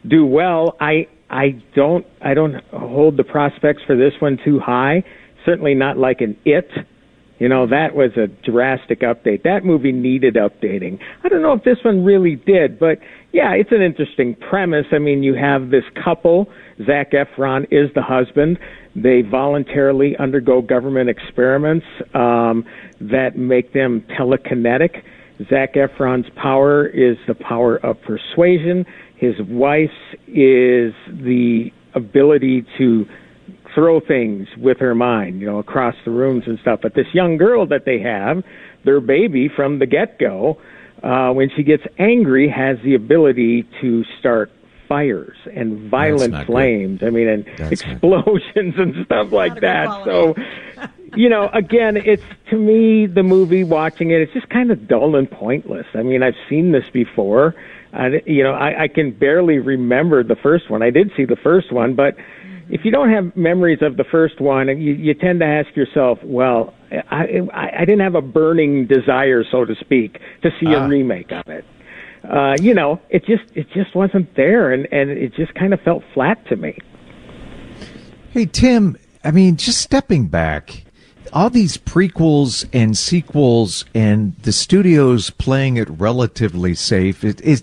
do 0.07 0.27
well. 0.27 0.77
I 0.81 1.09
I 1.31 1.63
don't 1.75 2.07
I 2.23 2.35
don't 2.35 2.63
hold 2.73 3.17
the 3.17 3.25
prospects 3.25 3.83
for 3.87 3.97
this 3.97 4.15
one 4.21 4.39
too 4.45 4.61
high. 4.61 5.05
Certainly 5.45 5.75
not 5.75 5.99
like 5.99 6.21
an 6.21 6.37
It. 6.45 6.71
You 7.39 7.49
know, 7.49 7.69
that 7.69 7.95
was 7.95 8.11
a 8.17 8.27
drastic 8.27 9.01
update. 9.03 9.45
That 9.45 9.65
movie 9.65 9.93
needed 9.93 10.35
updating. 10.35 10.99
I 11.23 11.29
don't 11.29 11.41
know 11.41 11.53
if 11.53 11.63
this 11.63 11.79
one 11.85 12.05
really 12.05 12.35
did, 12.35 12.81
but 12.81 12.99
yeah, 13.33 13.53
it's 13.53 13.71
an 13.71 13.81
interesting 13.81 14.35
premise. 14.35 14.87
I 14.91 14.99
mean, 14.99 15.23
you 15.23 15.35
have 15.35 15.71
this 15.71 15.85
couple. 16.03 16.49
Zac 16.85 17.13
Efron 17.13 17.65
is 17.71 17.91
the 17.95 18.03
husband. 18.03 18.59
They 18.97 19.23
voluntarily 19.23 20.17
undergo 20.19 20.63
government 20.63 21.11
experiments 21.11 21.87
um, 22.13 22.65
that 23.01 23.37
make 23.37 23.73
them 23.73 24.05
telekinetic. 24.19 25.03
Zac 25.49 25.75
Efron's 25.75 26.29
power 26.35 26.87
is 26.89 27.17
the 27.29 27.35
power 27.35 27.77
of 27.77 27.97
persuasion. 28.03 28.85
His 29.19 29.35
wife 29.43 29.91
is 30.29 30.95
the 31.09 31.73
ability 31.95 32.65
to 32.79 33.07
throw 33.75 34.01
things 34.01 34.47
with 34.57 34.79
her 34.79 34.95
mind, 34.95 35.41
you 35.41 35.47
know, 35.47 35.59
across 35.59 35.95
the 36.05 36.11
rooms 36.11 36.45
and 36.47 36.59
stuff. 36.61 36.81
But 36.83 36.95
this 36.95 37.07
young 37.13 37.37
girl 37.37 37.67
that 37.67 37.85
they 37.85 37.99
have, 38.01 38.45
their 38.85 39.01
baby 39.01 39.49
from 39.49 39.81
the 39.81 39.87
get 39.87 40.19
go, 40.19 40.61
uh, 41.03 41.33
when 41.33 41.51
she 41.57 41.63
gets 41.65 41.83
angry, 41.99 42.49
has 42.49 42.79
the 42.85 42.95
ability 42.95 43.69
to 43.81 44.05
start 44.19 44.53
fires 44.89 45.37
and 45.55 45.91
violent 45.91 46.47
flames. 46.47 47.03
I 47.03 47.11
mean, 47.11 47.29
and 47.29 47.45
That's 47.59 47.83
explosions 47.83 48.75
and 48.79 49.05
stuff 49.05 49.33
like 49.33 49.61
that. 49.61 50.05
So, 50.05 50.35
you 51.15 51.29
know, 51.29 51.51
again, 51.53 51.97
it's 51.97 52.23
to 52.51 52.57
me 52.57 53.07
the 53.07 53.23
movie 53.23 53.65
watching 53.65 54.11
it. 54.11 54.21
It's 54.21 54.33
just 54.33 54.49
kind 54.49 54.71
of 54.71 54.89
dull 54.89 55.17
and 55.17 55.31
pointless. 55.31 55.87
I 55.95 56.03
mean, 56.03 56.23
I've 56.23 56.37
seen 56.49 56.73
this 56.73 56.89
before. 56.91 57.55
I, 57.93 58.23
you 58.27 58.43
know, 58.43 58.53
I, 58.53 58.85
I 58.85 58.89
can 58.89 59.11
barely 59.13 59.59
remember 59.59 60.23
the 60.23 60.37
first 60.37 60.71
one. 60.71 60.83
I 60.83 60.91
did 60.91 61.11
see 61.17 61.25
the 61.25 61.37
first 61.37 61.73
one, 61.73 61.95
but 61.95 62.17
if 62.69 62.85
you 62.85 62.91
don't 62.91 63.11
have 63.11 63.35
memories 63.35 63.79
of 63.81 63.97
the 63.97 64.05
first 64.05 64.41
one, 64.41 64.69
you, 64.69 64.93
you 64.93 65.15
tend 65.15 65.41
to 65.41 65.47
ask 65.47 65.75
yourself, 65.75 66.19
well, 66.23 66.75
I, 67.11 67.41
I, 67.53 67.71
I 67.79 67.85
didn't 67.87 68.01
have 68.01 68.15
a 68.15 68.21
burning 68.21 68.87
desire, 68.87 69.43
so 69.51 69.65
to 69.65 69.75
speak, 69.77 70.21
to 70.43 70.51
see 70.61 70.75
Ah. 70.75 70.85
a 70.85 70.89
remake 70.89 71.33
of 71.33 71.47
it. 71.49 71.65
Uh, 72.29 72.55
you 72.61 72.75
know, 72.75 73.01
it 73.11 73.25
just 73.25 73.45
it 73.55 73.69
just 73.73 73.95
wasn't 73.95 74.35
there, 74.35 74.73
and 74.73 74.89
and 74.93 75.09
it 75.09 75.33
just 75.35 75.55
kind 75.55 75.73
of 75.73 75.81
felt 75.83 76.03
flat 76.13 76.45
to 76.49 76.57
me. 76.57 76.77
Hey, 78.33 78.45
Tim, 78.45 78.99
I 79.25 79.31
mean, 79.31 79.57
just 79.57 79.81
stepping 79.81 80.27
back, 80.27 80.85
all 81.33 81.49
these 81.49 81.77
prequels 81.79 82.67
and 82.73 82.99
sequels 82.99 83.85
and 83.95 84.35
the 84.43 84.53
studios 84.53 85.31
playing 85.31 85.77
it 85.77 85.89
relatively 85.89 86.75
safe, 86.75 87.23
it 87.25 87.41
is, 87.41 87.63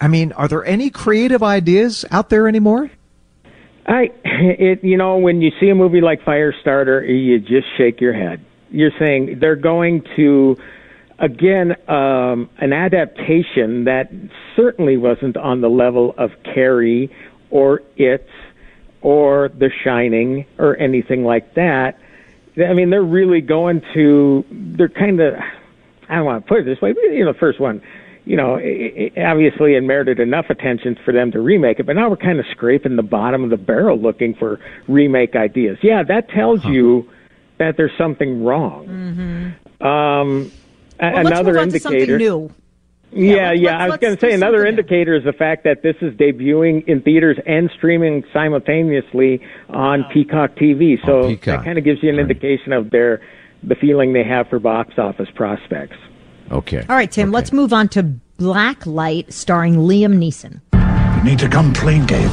I 0.00 0.08
mean, 0.08 0.32
are 0.32 0.48
there 0.48 0.64
any 0.64 0.90
creative 0.90 1.42
ideas 1.42 2.04
out 2.10 2.28
there 2.28 2.48
anymore? 2.48 2.90
I, 3.86 4.10
it, 4.24 4.82
you 4.82 4.96
know, 4.96 5.18
when 5.18 5.40
you 5.42 5.50
see 5.60 5.68
a 5.68 5.74
movie 5.74 6.00
like 6.00 6.22
Firestarter, 6.22 7.06
you 7.06 7.38
just 7.38 7.66
shake 7.76 8.00
your 8.00 8.12
head. 8.12 8.44
You're 8.70 8.92
saying 8.98 9.38
they're 9.40 9.56
going 9.56 10.04
to, 10.16 10.56
again, 11.18 11.76
um, 11.88 12.48
an 12.58 12.72
adaptation 12.72 13.84
that 13.84 14.10
certainly 14.56 14.96
wasn't 14.96 15.36
on 15.36 15.60
the 15.60 15.68
level 15.68 16.14
of 16.16 16.30
Carrie 16.42 17.14
or 17.50 17.82
It 17.96 18.28
or 19.02 19.50
The 19.50 19.70
Shining 19.84 20.46
or 20.58 20.76
anything 20.76 21.24
like 21.24 21.54
that. 21.54 21.98
I 22.56 22.72
mean, 22.72 22.90
they're 22.90 23.02
really 23.02 23.42
going 23.42 23.82
to, 23.94 24.44
they're 24.50 24.88
kind 24.88 25.20
of, 25.20 25.34
I 26.08 26.16
don't 26.16 26.24
want 26.24 26.44
to 26.44 26.48
put 26.48 26.60
it 26.60 26.64
this 26.64 26.80
way, 26.80 26.92
but, 26.92 27.02
you 27.02 27.24
know, 27.24 27.32
the 27.32 27.38
first 27.38 27.60
one, 27.60 27.82
you 28.26 28.36
know, 28.36 28.56
it, 28.56 29.12
it 29.16 29.18
obviously 29.22 29.74
it 29.74 29.82
merited 29.82 30.18
enough 30.20 30.46
attention 30.50 30.96
for 31.04 31.12
them 31.12 31.30
to 31.32 31.40
remake 31.40 31.78
it, 31.80 31.86
but 31.86 31.94
now 31.96 32.08
we're 32.08 32.16
kind 32.16 32.38
of 32.40 32.46
scraping 32.50 32.96
the 32.96 33.02
bottom 33.02 33.44
of 33.44 33.50
the 33.50 33.56
barrel 33.56 33.98
looking 33.98 34.34
for 34.34 34.58
remake 34.88 35.36
ideas. 35.36 35.78
Yeah, 35.82 36.02
that 36.04 36.28
tells 36.30 36.64
you 36.64 37.08
that 37.58 37.76
there's 37.76 37.96
something 37.98 38.42
wrong. 38.44 38.86
Mm-hmm. 38.86 39.86
Um, 39.86 40.50
Well, 41.00 41.26
another 41.26 41.52
move 41.52 41.62
on 41.62 41.68
to 41.70 41.78
something 41.80 42.00
indicator. 42.00 42.18
new. 42.18 42.50
Yeah, 43.12 43.50
let's- 43.50 43.60
yeah. 43.60 43.70
let's- 43.72 43.82
I 43.82 43.88
was 43.88 43.96
going 43.98 44.16
to 44.16 44.20
say 44.20 44.32
another 44.34 44.64
indicator 44.66 45.14
is 45.14 45.22
the 45.24 45.32
fact 45.32 45.64
that 45.64 45.82
this 45.82 45.94
is 46.00 46.14
debuting 46.14 46.88
in 46.88 47.00
theaters 47.02 47.38
and 47.46 47.70
streaming 47.76 48.24
simultaneously 48.32 49.40
on 49.68 50.04
Peacock 50.12 50.56
TV. 50.56 50.98
So 51.04 51.28
Peacock. 51.28 51.44
that 51.58 51.64
kind 51.64 51.78
of 51.78 51.84
gives 51.84 52.02
you 52.02 52.08
an 52.08 52.18
indication 52.18 52.72
of 52.72 52.90
their 52.90 53.20
the 53.62 53.74
feeling 53.76 54.12
they 54.14 54.24
have 54.24 54.48
for 54.48 54.58
box 54.58 54.98
office 54.98 55.28
prospects. 55.34 55.96
Okay. 56.50 56.84
All 56.88 56.96
right, 56.96 57.10
Tim, 57.10 57.30
let's 57.30 57.52
move 57.52 57.72
on 57.72 57.88
to 57.90 58.14
Blacklight 58.38 59.32
starring 59.32 59.76
Liam 59.76 60.18
Neeson. 60.18 60.60
You 61.18 61.24
need 61.24 61.38
to 61.38 61.48
come 61.48 61.72
clean, 61.72 62.04
Gabe. 62.06 62.30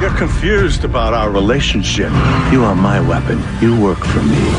You're 0.00 0.16
confused 0.16 0.84
about 0.84 1.14
our 1.14 1.30
relationship. 1.30 2.10
You 2.50 2.64
are 2.64 2.74
my 2.74 3.00
weapon. 3.00 3.40
You 3.60 3.80
work 3.80 3.98
for 3.98 4.22
me. 4.22 4.50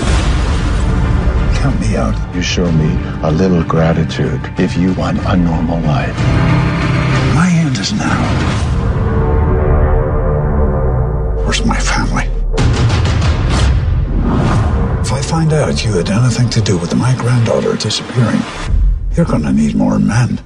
Count 1.59 1.79
me 1.81 1.95
out. 1.95 2.35
You 2.35 2.41
show 2.41 2.71
me 2.71 2.97
a 3.23 3.31
little 3.31 3.63
gratitude 3.63 4.39
if 4.57 4.77
you 4.77 4.93
want 4.93 5.19
a 5.25 5.35
normal 5.35 5.79
life. 5.81 6.15
My 7.35 7.49
end 7.53 7.77
is 7.77 7.91
now. 7.93 8.23
Where's 11.43 11.65
my 11.65 11.77
family? 11.77 12.32
Find 15.43 15.53
out 15.61 15.83
you 15.83 15.91
had 15.91 16.09
anything 16.09 16.49
to 16.49 16.61
do 16.61 16.77
with 16.77 16.95
my 16.95 17.13
granddaughter 17.17 17.75
disappearing, 17.75 18.39
you're 19.17 19.25
gonna 19.25 19.51
need 19.51 19.75
more 19.75 19.99
men. 19.99 20.39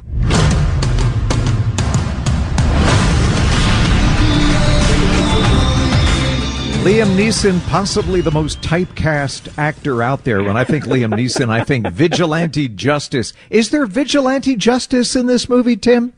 Liam 6.84 7.16
Neeson, 7.16 7.60
possibly 7.68 8.22
the 8.22 8.32
most 8.32 8.62
typecast 8.62 9.56
actor 9.60 10.01
out 10.01 10.24
there. 10.24 10.42
When 10.42 10.58
I 10.58 10.63
think 10.63 10.86
Liam 10.86 11.13
Neeson, 11.13 11.50
I 11.50 11.63
think 11.63 11.88
vigilante 11.88 12.68
justice. 12.68 13.34
Is 13.51 13.70
there 13.70 13.86
vigilante 13.86 14.56
justice 14.56 15.16
in 15.16 15.27
this 15.27 15.48
movie, 15.48 15.75
Tim? 15.75 16.13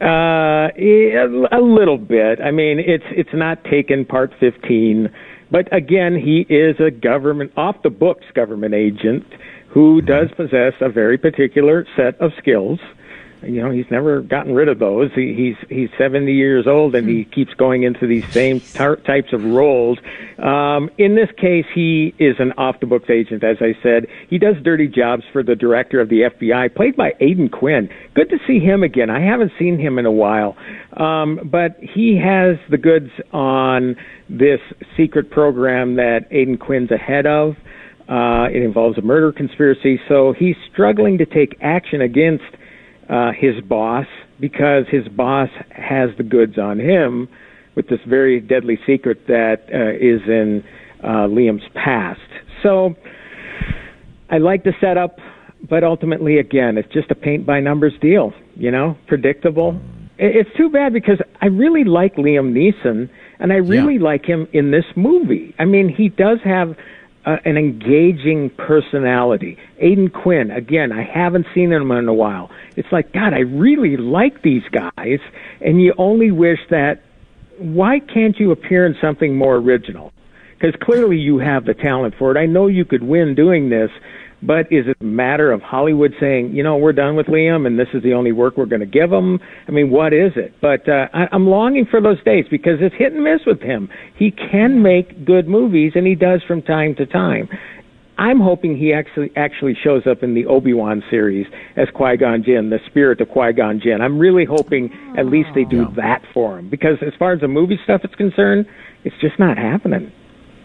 Uh, 0.00 0.68
a 0.68 1.60
little 1.60 1.98
bit. 1.98 2.40
I 2.40 2.50
mean, 2.50 2.78
it's 2.78 3.04
it's 3.10 3.34
not 3.34 3.62
taken 3.64 4.04
part 4.04 4.32
15, 4.38 5.10
but 5.50 5.72
again, 5.74 6.16
he 6.16 6.40
is 6.52 6.76
a 6.80 6.90
government 6.90 7.52
off 7.56 7.82
the 7.82 7.90
books 7.90 8.24
government 8.34 8.74
agent 8.74 9.24
who 9.68 10.00
does 10.00 10.28
possess 10.36 10.72
a 10.80 10.88
very 10.88 11.18
particular 11.18 11.86
set 11.96 12.20
of 12.20 12.32
skills. 12.38 12.80
You 13.46 13.62
know, 13.62 13.70
he's 13.70 13.90
never 13.90 14.20
gotten 14.20 14.54
rid 14.54 14.68
of 14.68 14.78
those. 14.78 15.10
He, 15.14 15.34
he's 15.34 15.68
he's 15.68 15.88
70 15.98 16.32
years 16.32 16.66
old 16.66 16.94
and 16.94 17.08
he 17.08 17.24
keeps 17.24 17.54
going 17.54 17.84
into 17.84 18.06
these 18.06 18.26
same 18.32 18.60
tar- 18.60 18.96
types 18.96 19.32
of 19.32 19.44
roles. 19.44 19.98
Um, 20.38 20.90
in 20.98 21.14
this 21.14 21.28
case, 21.36 21.64
he 21.74 22.14
is 22.18 22.36
an 22.38 22.52
off 22.58 22.80
the 22.80 22.86
books 22.86 23.08
agent, 23.08 23.44
as 23.44 23.58
I 23.60 23.74
said. 23.82 24.06
He 24.28 24.38
does 24.38 24.56
dirty 24.62 24.88
jobs 24.88 25.24
for 25.32 25.42
the 25.42 25.54
director 25.54 26.00
of 26.00 26.08
the 26.08 26.22
FBI, 26.22 26.74
played 26.74 26.96
by 26.96 27.12
Aidan 27.20 27.48
Quinn. 27.48 27.88
Good 28.14 28.30
to 28.30 28.38
see 28.46 28.58
him 28.58 28.82
again. 28.82 29.10
I 29.10 29.20
haven't 29.20 29.52
seen 29.58 29.78
him 29.78 29.98
in 29.98 30.06
a 30.06 30.12
while, 30.12 30.56
um, 30.96 31.40
but 31.50 31.76
he 31.80 32.20
has 32.22 32.56
the 32.70 32.78
goods 32.78 33.10
on 33.32 33.96
this 34.28 34.60
secret 34.96 35.30
program 35.30 35.96
that 35.96 36.26
Aidan 36.30 36.58
Quinn's 36.58 36.90
ahead 36.90 37.26
of. 37.26 37.56
Uh, 38.08 38.46
it 38.52 38.62
involves 38.62 38.96
a 38.98 39.02
murder 39.02 39.32
conspiracy, 39.32 40.00
so 40.08 40.32
he's 40.32 40.54
struggling 40.72 41.18
to 41.18 41.26
take 41.26 41.56
action 41.60 42.00
against 42.00 42.44
uh, 43.08 43.32
his 43.32 43.60
boss 43.62 44.06
because 44.40 44.84
his 44.90 45.06
boss 45.08 45.48
has 45.70 46.10
the 46.16 46.22
goods 46.22 46.58
on 46.58 46.78
him 46.78 47.28
with 47.74 47.88
this 47.88 48.00
very 48.06 48.40
deadly 48.40 48.78
secret 48.86 49.26
that 49.26 49.62
uh, 49.72 49.92
is 49.94 50.22
in 50.26 50.64
uh, 51.02 51.28
Liam's 51.28 51.62
past. 51.74 52.20
So 52.62 52.96
I 54.30 54.38
like 54.38 54.64
the 54.64 54.72
setup, 54.80 55.18
but 55.68 55.84
ultimately, 55.84 56.38
again, 56.38 56.78
it's 56.78 56.92
just 56.92 57.10
a 57.10 57.14
paint 57.14 57.46
by 57.46 57.60
numbers 57.60 57.92
deal. 58.00 58.32
You 58.56 58.70
know, 58.70 58.96
predictable. 59.06 59.78
It's 60.18 60.48
too 60.56 60.70
bad 60.70 60.94
because 60.94 61.18
I 61.42 61.46
really 61.46 61.84
like 61.84 62.16
Liam 62.16 62.52
Neeson, 62.52 63.10
and 63.38 63.52
I 63.52 63.56
really 63.56 63.98
like 63.98 64.24
him 64.24 64.48
in 64.54 64.70
this 64.70 64.86
movie. 64.96 65.54
I 65.58 65.66
mean, 65.66 65.94
he 65.94 66.08
does 66.08 66.38
have 66.42 66.74
uh, 67.26 67.36
an 67.44 67.56
engaging 67.56 68.50
personality. 68.50 69.58
Aidan 69.78 70.10
Quinn, 70.10 70.50
again, 70.50 70.92
I 70.92 71.02
haven't 71.02 71.46
seen 71.54 71.72
him 71.72 71.90
in 71.90 72.08
a 72.08 72.14
while. 72.14 72.50
It's 72.76 72.90
like, 72.92 73.12
God, 73.12 73.34
I 73.34 73.40
really 73.40 73.96
like 73.96 74.42
these 74.42 74.62
guys, 74.70 75.18
and 75.60 75.82
you 75.82 75.92
only 75.98 76.30
wish 76.30 76.60
that. 76.70 77.02
Why 77.58 78.00
can't 78.00 78.38
you 78.38 78.50
appear 78.52 78.86
in 78.86 78.96
something 79.00 79.34
more 79.36 79.56
original? 79.56 80.12
Because 80.58 80.74
clearly 80.80 81.16
you 81.16 81.38
have 81.38 81.64
the 81.64 81.74
talent 81.74 82.14
for 82.18 82.30
it. 82.30 82.38
I 82.38 82.46
know 82.46 82.66
you 82.66 82.84
could 82.84 83.02
win 83.02 83.34
doing 83.34 83.70
this, 83.70 83.90
but 84.42 84.70
is 84.70 84.86
it 84.86 84.96
a 85.00 85.04
matter 85.04 85.50
of 85.50 85.62
Hollywood 85.62 86.12
saying, 86.20 86.54
you 86.54 86.62
know, 86.62 86.76
we're 86.76 86.92
done 86.92 87.16
with 87.16 87.26
Liam 87.26 87.66
and 87.66 87.78
this 87.78 87.88
is 87.94 88.02
the 88.02 88.12
only 88.12 88.32
work 88.32 88.56
we're 88.56 88.66
going 88.66 88.80
to 88.80 88.86
give 88.86 89.10
him? 89.10 89.38
I 89.66 89.70
mean, 89.70 89.90
what 89.90 90.12
is 90.12 90.32
it? 90.36 90.54
But 90.60 90.88
uh, 90.88 91.08
I, 91.12 91.26
I'm 91.32 91.46
longing 91.46 91.86
for 91.90 92.00
those 92.00 92.22
days 92.24 92.44
because 92.50 92.78
it's 92.80 92.94
hit 92.96 93.12
and 93.12 93.24
miss 93.24 93.40
with 93.46 93.60
him. 93.60 93.88
He 94.16 94.30
can 94.30 94.82
make 94.82 95.24
good 95.24 95.48
movies, 95.48 95.92
and 95.94 96.06
he 96.06 96.14
does 96.14 96.42
from 96.46 96.62
time 96.62 96.94
to 96.96 97.06
time. 97.06 97.48
I'm 98.18 98.40
hoping 98.40 98.78
he 98.78 98.94
actually 98.94 99.30
actually 99.36 99.76
shows 99.84 100.06
up 100.06 100.22
in 100.22 100.34
the 100.34 100.46
Obi 100.46 100.72
Wan 100.72 101.02
series 101.10 101.46
as 101.76 101.88
Qui 101.94 102.16
Gon 102.16 102.42
Jinn, 102.42 102.70
the 102.70 102.78
spirit 102.86 103.20
of 103.20 103.28
Qui 103.28 103.52
Gon 103.52 103.78
Jinn. 103.82 104.00
I'm 104.00 104.18
really 104.18 104.46
hoping 104.46 104.90
at 105.18 105.26
least 105.26 105.50
they 105.54 105.64
do 105.64 105.86
that 105.96 106.22
for 106.32 106.58
him 106.58 106.70
because 106.70 106.96
as 107.06 107.12
far 107.18 107.32
as 107.32 107.40
the 107.40 107.48
movie 107.48 107.78
stuff 107.84 108.00
is 108.04 108.14
concerned, 108.16 108.66
it's 109.04 109.16
just 109.20 109.38
not 109.38 109.58
happening. 109.58 110.12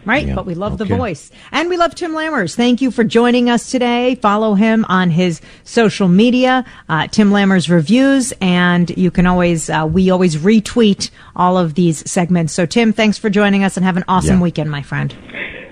Right, 0.06 0.28
yeah. 0.28 0.36
but 0.36 0.46
we 0.46 0.56
love 0.56 0.74
okay. 0.74 0.90
the 0.90 0.96
voice. 0.96 1.32
And 1.52 1.70
we 1.70 1.78
love 1.78 1.94
Tim 1.96 2.14
Lammers. 2.14 2.56
Thank 2.56 2.82
you 2.82 2.92
for 2.92 3.04
joining 3.04 3.50
us 3.50 3.70
today. 3.70 4.16
Follow 4.16 4.56
him 4.56 4.86
on 4.90 5.12
his 5.12 5.42
social 5.64 6.08
media, 6.08 6.66
uh, 6.90 7.08
Tim 7.08 7.30
Lammers 7.30 7.70
Reviews, 7.70 8.34
and 8.42 8.90
you 8.98 9.12
can 9.12 9.28
always, 9.28 9.70
uh, 9.70 9.88
we 9.92 10.10
always 10.10 10.38
retweet 10.38 11.12
all 11.36 11.58
of 11.58 11.76
these 11.76 12.10
segments. 12.10 12.54
So, 12.54 12.66
Tim, 12.66 12.94
thanks 12.94 13.18
for 13.18 13.30
joining 13.30 13.64
us 13.64 13.78
and 13.78 13.86
have 13.86 13.98
an 13.98 14.06
awesome 14.08 14.38
yeah. 14.38 14.44
weekend, 14.44 14.72
my 14.72 14.82
friend. 14.82 15.16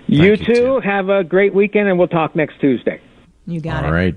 You, 0.07 0.23
you 0.23 0.37
too. 0.37 0.53
Tim. 0.53 0.81
Have 0.81 1.09
a 1.09 1.23
great 1.23 1.53
weekend, 1.53 1.89
and 1.89 1.97
we'll 1.97 2.07
talk 2.07 2.35
next 2.35 2.59
Tuesday. 2.59 3.01
You 3.47 3.61
got 3.61 3.77
all 3.77 3.83
it. 3.83 3.87
All 3.87 3.93
right. 3.93 4.15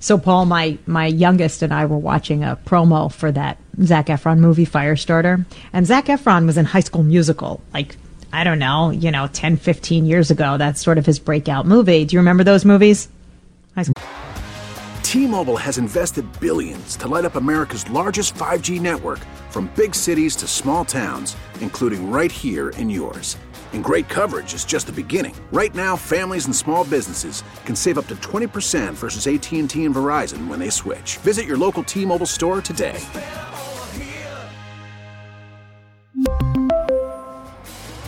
So, 0.00 0.18
Paul, 0.18 0.46
my, 0.46 0.78
my 0.84 1.06
youngest 1.06 1.62
and 1.62 1.72
I 1.72 1.86
were 1.86 1.96
watching 1.96 2.42
a 2.42 2.58
promo 2.66 3.12
for 3.12 3.30
that 3.30 3.58
Zac 3.84 4.06
Efron 4.06 4.38
movie, 4.38 4.66
Firestarter. 4.66 5.46
And 5.72 5.86
Zac 5.86 6.06
Efron 6.06 6.44
was 6.44 6.58
in 6.58 6.64
High 6.64 6.80
School 6.80 7.04
Musical, 7.04 7.60
like 7.72 7.96
I 8.32 8.44
don't 8.44 8.58
know, 8.58 8.90
you 8.90 9.10
know, 9.10 9.26
10, 9.26 9.56
15 9.56 10.06
years 10.06 10.30
ago. 10.30 10.56
That's 10.56 10.80
sort 10.80 10.98
of 10.98 11.04
his 11.04 11.18
breakout 11.18 11.66
movie. 11.66 12.04
Do 12.04 12.14
you 12.14 12.20
remember 12.20 12.44
those 12.44 12.64
movies? 12.64 13.08
T-Mobile 15.02 15.58
has 15.58 15.76
invested 15.76 16.24
billions 16.40 16.96
to 16.96 17.08
light 17.08 17.26
up 17.26 17.34
America's 17.34 17.88
largest 17.90 18.34
5G 18.34 18.80
network 18.80 19.18
from 19.50 19.70
big 19.76 19.94
cities 19.94 20.34
to 20.36 20.46
small 20.46 20.86
towns, 20.86 21.36
including 21.60 22.10
right 22.10 22.32
here 22.32 22.70
in 22.70 22.88
yours. 22.88 23.36
And 23.74 23.84
great 23.84 24.08
coverage 24.08 24.54
is 24.54 24.64
just 24.64 24.86
the 24.86 24.92
beginning. 24.92 25.34
Right 25.52 25.74
now, 25.74 25.96
families 25.96 26.46
and 26.46 26.56
small 26.56 26.84
businesses 26.84 27.42
can 27.66 27.76
save 27.76 27.98
up 27.98 28.06
to 28.06 28.16
20% 28.16 28.94
versus 28.94 29.26
AT&T 29.26 29.58
and 29.58 29.68
Verizon 29.68 30.46
when 30.46 30.58
they 30.58 30.70
switch. 30.70 31.18
Visit 31.18 31.44
your 31.44 31.58
local 31.58 31.82
T-Mobile 31.82 32.24
store 32.24 32.62
today. 32.62 32.98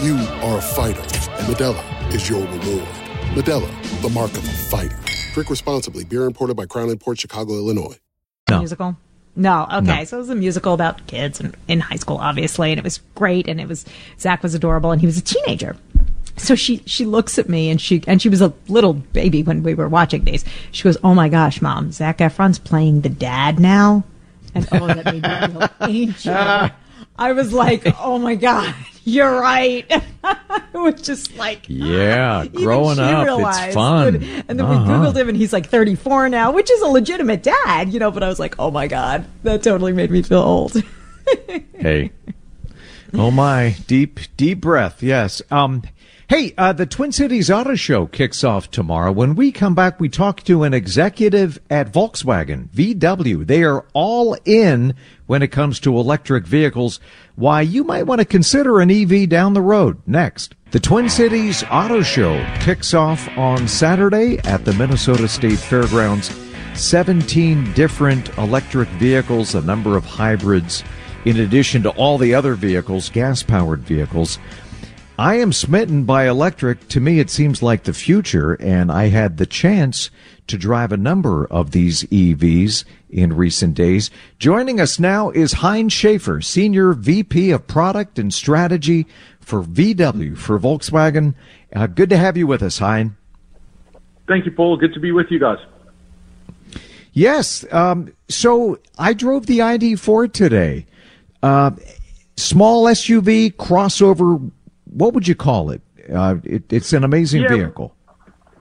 You 0.00 0.14
are 0.42 0.58
a 0.58 0.62
fighter, 0.62 1.00
and 1.00 1.52
Modelo 1.52 2.14
is 2.14 2.28
your 2.28 2.40
reward. 2.42 2.86
Modelo, 3.34 4.00
the 4.00 4.08
mark 4.08 4.30
of 4.30 4.44
a 4.44 4.52
fighter. 4.52 4.96
Drink 5.34 5.50
responsibly. 5.50 6.04
Beer 6.04 6.24
imported 6.24 6.56
by 6.56 6.66
Crown 6.66 6.88
Imports 6.88 7.20
Chicago, 7.20 7.54
Illinois. 7.54 7.98
No. 8.48 8.60
Musical? 8.60 8.96
No. 9.34 9.66
Okay. 9.72 9.98
No. 9.98 10.04
So 10.04 10.18
it 10.18 10.20
was 10.20 10.30
a 10.30 10.36
musical 10.36 10.72
about 10.72 11.04
kids 11.08 11.40
in, 11.40 11.52
in 11.66 11.80
high 11.80 11.96
school, 11.96 12.18
obviously, 12.18 12.70
and 12.70 12.78
it 12.78 12.84
was 12.84 12.98
great. 13.16 13.48
And 13.48 13.60
it 13.60 13.66
was 13.66 13.84
Zac 14.20 14.44
was 14.44 14.54
adorable, 14.54 14.92
and 14.92 15.00
he 15.00 15.06
was 15.06 15.18
a 15.18 15.22
teenager. 15.22 15.76
So 16.36 16.54
she 16.54 16.80
she 16.86 17.04
looks 17.04 17.36
at 17.36 17.48
me 17.48 17.68
and 17.68 17.80
she 17.80 18.00
and 18.06 18.22
she 18.22 18.28
was 18.28 18.40
a 18.40 18.52
little 18.68 18.92
baby 18.92 19.42
when 19.42 19.64
we 19.64 19.74
were 19.74 19.88
watching 19.88 20.22
these. 20.22 20.44
She 20.70 20.84
goes, 20.84 20.96
"Oh 21.02 21.12
my 21.12 21.28
gosh, 21.28 21.60
mom, 21.60 21.90
Zac 21.90 22.18
Efron's 22.18 22.60
playing 22.60 23.00
the 23.00 23.08
dad 23.08 23.58
now," 23.58 24.04
and 24.54 24.68
oh, 24.70 24.86
that 24.86 25.04
made 25.06 25.22
me 25.24 25.58
feel 25.58 25.68
ancient. 25.88 26.72
I 27.18 27.32
was 27.32 27.52
like, 27.52 27.82
"Oh 27.98 28.20
my 28.20 28.36
god." 28.36 28.72
You're 29.08 29.40
right. 29.40 29.86
it 29.90 30.74
was 30.74 31.00
just 31.00 31.34
like 31.36 31.64
yeah, 31.68 32.44
growing 32.46 32.98
up, 32.98 33.26
it's 33.26 33.74
fun. 33.74 34.16
And 34.16 34.58
then 34.58 34.60
uh-huh. 34.60 34.82
we 34.82 34.88
googled 34.88 35.16
him, 35.16 35.28
and 35.30 35.36
he's 35.36 35.52
like 35.52 35.66
34 35.68 36.28
now, 36.28 36.52
which 36.52 36.70
is 36.70 36.82
a 36.82 36.88
legitimate 36.88 37.42
dad, 37.42 37.90
you 37.90 37.98
know. 37.98 38.10
But 38.10 38.22
I 38.22 38.28
was 38.28 38.38
like, 38.38 38.56
oh 38.58 38.70
my 38.70 38.86
god, 38.86 39.24
that 39.44 39.62
totally 39.62 39.94
made 39.94 40.10
me 40.10 40.20
feel 40.20 40.40
old. 40.40 40.82
hey, 41.74 42.12
oh 43.14 43.30
my, 43.30 43.76
deep 43.86 44.20
deep 44.36 44.60
breath. 44.60 45.02
Yes. 45.02 45.40
Um. 45.50 45.82
Hey, 46.28 46.52
uh, 46.58 46.74
the 46.74 46.84
Twin 46.84 47.10
Cities 47.10 47.50
Auto 47.50 47.74
Show 47.74 48.04
kicks 48.04 48.44
off 48.44 48.70
tomorrow. 48.70 49.10
When 49.10 49.34
we 49.34 49.50
come 49.50 49.74
back, 49.74 49.98
we 49.98 50.10
talk 50.10 50.42
to 50.42 50.62
an 50.64 50.74
executive 50.74 51.58
at 51.70 51.90
Volkswagen, 51.90 52.68
VW. 52.68 53.46
They 53.46 53.62
are 53.62 53.86
all 53.94 54.36
in 54.44 54.94
when 55.28 55.42
it 55.42 55.52
comes 55.52 55.78
to 55.78 55.96
electric 55.96 56.44
vehicles. 56.44 56.98
Why 57.36 57.60
you 57.60 57.84
might 57.84 58.02
want 58.04 58.20
to 58.20 58.24
consider 58.24 58.80
an 58.80 58.90
EV 58.90 59.28
down 59.28 59.52
the 59.52 59.62
road 59.62 60.02
next. 60.04 60.56
The 60.72 60.80
Twin 60.80 61.08
Cities 61.08 61.62
Auto 61.70 62.02
Show 62.02 62.44
kicks 62.60 62.92
off 62.92 63.28
on 63.38 63.68
Saturday 63.68 64.38
at 64.38 64.64
the 64.64 64.72
Minnesota 64.72 65.28
State 65.28 65.58
Fairgrounds. 65.58 66.34
17 66.74 67.72
different 67.74 68.36
electric 68.38 68.88
vehicles, 68.90 69.54
a 69.54 69.62
number 69.62 69.96
of 69.96 70.04
hybrids, 70.04 70.82
in 71.24 71.40
addition 71.40 71.82
to 71.82 71.90
all 71.90 72.16
the 72.16 72.34
other 72.34 72.54
vehicles, 72.54 73.10
gas 73.10 73.42
powered 73.42 73.80
vehicles. 73.80 74.38
I 75.18 75.34
am 75.34 75.52
smitten 75.52 76.04
by 76.04 76.28
electric. 76.28 76.86
To 76.90 77.00
me, 77.00 77.18
it 77.18 77.28
seems 77.28 77.60
like 77.60 77.82
the 77.82 77.92
future, 77.92 78.52
and 78.54 78.92
I 78.92 79.08
had 79.08 79.36
the 79.36 79.46
chance 79.46 80.10
to 80.46 80.56
drive 80.56 80.92
a 80.92 80.96
number 80.96 81.44
of 81.46 81.72
these 81.72 82.04
EVs 82.04 82.84
in 83.10 83.32
recent 83.32 83.74
days. 83.74 84.12
Joining 84.38 84.80
us 84.80 85.00
now 85.00 85.30
is 85.30 85.54
Hein 85.54 85.88
Schafer, 85.88 86.42
Senior 86.44 86.92
VP 86.92 87.50
of 87.50 87.66
Product 87.66 88.16
and 88.20 88.32
Strategy 88.32 89.08
for 89.40 89.64
VW 89.64 90.38
for 90.38 90.56
Volkswagen. 90.56 91.34
Uh, 91.74 91.88
good 91.88 92.10
to 92.10 92.16
have 92.16 92.36
you 92.36 92.46
with 92.46 92.62
us, 92.62 92.78
Hein. 92.78 93.16
Thank 94.28 94.46
you, 94.46 94.52
Paul. 94.52 94.76
Good 94.76 94.94
to 94.94 95.00
be 95.00 95.10
with 95.10 95.26
you 95.30 95.40
guys. 95.40 95.58
Yes. 97.12 97.64
Um, 97.72 98.12
so 98.28 98.78
I 98.96 99.14
drove 99.14 99.46
the 99.46 99.58
ID4 99.58 100.32
today. 100.32 100.86
Uh, 101.42 101.72
small 102.36 102.84
SUV 102.84 103.52
crossover 103.54 104.50
what 104.90 105.14
would 105.14 105.26
you 105.26 105.34
call 105.34 105.70
it? 105.70 105.82
Uh, 106.12 106.36
it 106.44 106.72
it's 106.72 106.92
an 106.92 107.04
amazing 107.04 107.42
yeah, 107.42 107.48
vehicle. 107.48 107.94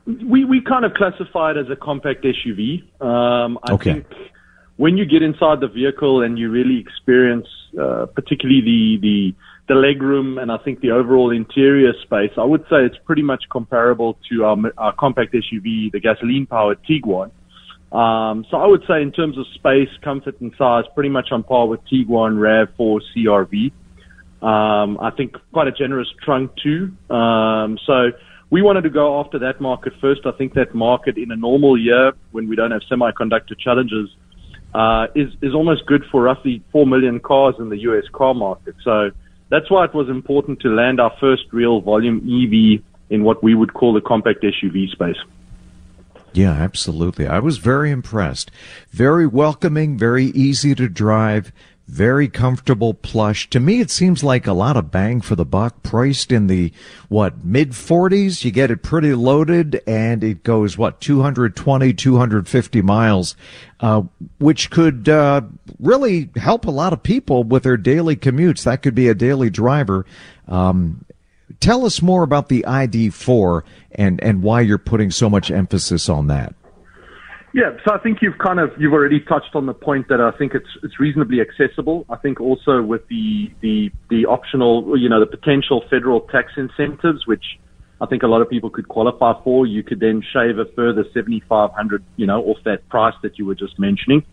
We 0.06 0.46
we 0.46 0.62
kind 0.62 0.86
of 0.86 0.94
classify 0.94 1.52
it 1.52 1.58
as 1.58 1.70
a 1.70 1.76
compact 1.76 2.24
SUV. 2.24 2.84
Um, 3.02 3.60
I 3.64 3.74
okay. 3.74 3.94
think 3.94 4.08
when 4.78 4.98
you 4.98 5.06
get 5.06 5.22
inside 5.22 5.60
the 5.60 5.68
vehicle 5.68 6.22
and 6.22 6.38
you 6.38 6.50
really 6.50 6.80
experience, 6.80 7.48
uh, 7.80 8.06
particularly 8.08 8.62
the 8.62 8.98
the 9.02 9.36
the 9.68 9.74
legroom 9.74 10.42
and 10.42 10.52
I 10.52 10.58
think 10.58 10.80
the 10.80 10.92
overall 10.92 11.30
interior 11.32 11.94
space, 12.02 12.32
I 12.38 12.44
would 12.44 12.62
say 12.70 12.86
it's 12.86 12.98
pretty 13.06 13.22
much 13.22 13.44
comparable 13.52 14.18
to 14.30 14.46
our, 14.46 14.58
our 14.78 14.94
compact 14.94 15.34
SUV, 15.34 15.92
the 15.92 16.00
gasoline-powered 16.00 16.80
Tiguan. 16.86 17.32
Um, 17.92 18.46
so 18.50 18.58
I 18.58 18.66
would 18.66 18.84
say 18.88 19.02
in 19.02 19.12
terms 19.12 19.38
of 19.38 19.46
space, 19.56 19.90
comfort, 20.02 20.40
and 20.40 20.54
size, 20.58 20.86
pretty 20.94 21.10
much 21.10 21.32
on 21.32 21.44
par 21.44 21.68
with 21.68 21.82
Tiguan 21.92 22.38
Rav4 22.38 23.02
CRV. 23.16 23.72
Um, 24.42 25.00
I 25.00 25.12
think 25.12 25.36
quite 25.52 25.68
a 25.68 25.72
generous 25.72 26.08
trunk 26.24 26.52
too. 26.62 26.96
Um, 27.14 27.80
so 27.86 28.12
we 28.50 28.62
wanted 28.62 28.82
to 28.84 28.90
go 28.90 29.20
after 29.20 29.40
that 29.40 29.60
market 29.60 29.94
first. 30.00 30.22
I 30.26 30.32
think 30.32 30.54
that 30.54 30.74
market 30.76 31.18
in 31.18 31.32
a 31.32 31.36
normal 31.36 31.78
year 31.78 32.14
when 32.32 32.48
we 32.48 32.56
don't 32.56 32.72
have 32.72 32.82
semiconductor 32.90 33.58
challenges 33.58 34.10
uh, 34.74 35.08
is 35.16 35.30
is 35.42 35.54
almost 35.54 35.86
good 35.86 36.04
for 36.12 36.22
roughly 36.22 36.62
four 36.72 36.86
million 36.86 37.20
cars 37.20 37.56
in 37.60 37.70
the 37.70 37.78
U.S. 37.80 38.06
car 38.14 38.34
market. 38.34 38.76
So 38.84 39.12
that's 39.50 39.72
why 39.72 39.86
it 39.86 39.94
was 39.94 40.10
important 40.10 40.60
to 40.62 40.70
land 40.70 41.00
our 41.00 41.14
first 41.20 41.44
real 41.52 41.82
volume 41.82 42.18
EV 42.18 42.84
in 43.10 43.24
what 43.24 43.44
we 43.44 43.56
would 43.56 43.74
call 43.74 43.94
the 43.94 44.02
compact 44.02 44.44
SUV 44.44 44.90
space. 44.90 45.18
Yeah, 46.34 46.52
absolutely. 46.52 47.26
I 47.26 47.40
was 47.40 47.58
very 47.58 47.90
impressed. 47.90 48.52
Very 48.92 49.26
welcoming, 49.26 49.98
very 49.98 50.26
easy 50.26 50.76
to 50.76 50.88
drive, 50.88 51.52
very 51.88 52.28
comfortable 52.28 52.94
plush. 52.94 53.50
To 53.50 53.60
me, 53.60 53.80
it 53.80 53.90
seems 53.90 54.24
like 54.24 54.46
a 54.46 54.54
lot 54.54 54.76
of 54.76 54.92
bang 54.92 55.22
for 55.22 55.36
the 55.36 55.46
buck, 55.46 55.84
priced 55.84 56.32
in 56.32 56.48
the, 56.48 56.74
what, 57.08 57.46
mid 57.46 57.72
40s. 57.72 58.44
You 58.44 58.52
get 58.52 58.72
it 58.72 58.84
pretty 58.84 59.14
loaded 59.14 59.82
and 59.88 60.24
it 60.24 60.44
goes, 60.44 60.78
what, 60.78 61.00
220, 61.00 61.94
250 61.94 62.82
miles, 62.82 63.36
uh, 63.80 64.04
which 64.38 64.70
could, 64.70 65.08
uh, 65.08 65.42
really 65.80 66.30
help 66.36 66.66
a 66.66 66.72
lot 66.72 66.92
of 66.92 67.04
people 67.04 67.44
with 67.44 67.64
their 67.64 67.78
daily 67.78 68.18
commutes. 68.18 68.64
That 68.64 68.82
could 68.82 68.96
be 68.96 69.08
a 69.08 69.16
daily 69.16 69.50
driver. 69.50 70.06
Um, 70.48 71.06
tell 71.62 71.86
us 71.86 72.02
more 72.02 72.24
about 72.24 72.50
the 72.50 72.66
ID4 72.68 73.62
and, 73.94 74.22
and 74.22 74.44
why 74.44 74.60
you're 74.62 74.78
putting 74.78 75.10
so 75.10 75.30
much 75.30 75.50
emphasis 75.50 76.10
on 76.10 76.28
that. 76.28 76.54
Yeah, 77.54 77.72
so 77.86 77.94
I 77.94 77.98
think 78.00 78.20
you've 78.22 78.38
kind 78.38 78.60
of 78.60 78.72
you've 78.78 78.94
already 78.94 79.22
touched 79.22 79.56
on 79.56 79.66
the 79.66 79.74
point 79.74 80.10
that 80.10 80.20
I 80.20 80.32
think 80.38 80.54
it's 80.54 80.68
it's 80.84 81.00
reasonably 81.00 81.40
accessible. 81.40 82.06
I 82.10 82.18
think 82.18 82.42
also 82.42 82.82
with 82.82 83.08
the 83.08 83.50
the 83.62 83.90
the 84.10 84.26
optional, 84.26 84.98
you 84.98 85.08
know, 85.08 85.20
the 85.20 85.38
potential 85.38 85.84
federal 85.90 86.22
tax 86.22 86.52
incentives, 86.58 87.26
which 87.26 87.44
I 88.02 88.06
think 88.06 88.24
a 88.24 88.28
lot 88.28 88.42
of 88.42 88.50
people 88.50 88.70
could 88.70 88.90
qualify 88.90 89.34
for, 89.44 89.66
you 89.66 89.82
could 89.82 90.00
then 90.00 90.22
shave 90.34 90.60
a 90.60 90.66
further 90.76 91.06
seventy 91.14 91.42
five 91.48 91.72
hundred, 91.72 92.04
you 92.18 92.28
know, 92.28 92.44
off 92.44 92.58
that 92.66 92.88
price 92.90 93.16
that 93.24 93.38
you 93.40 93.46
were 93.46 93.56
just 93.56 93.80
mentioning. 93.80 94.24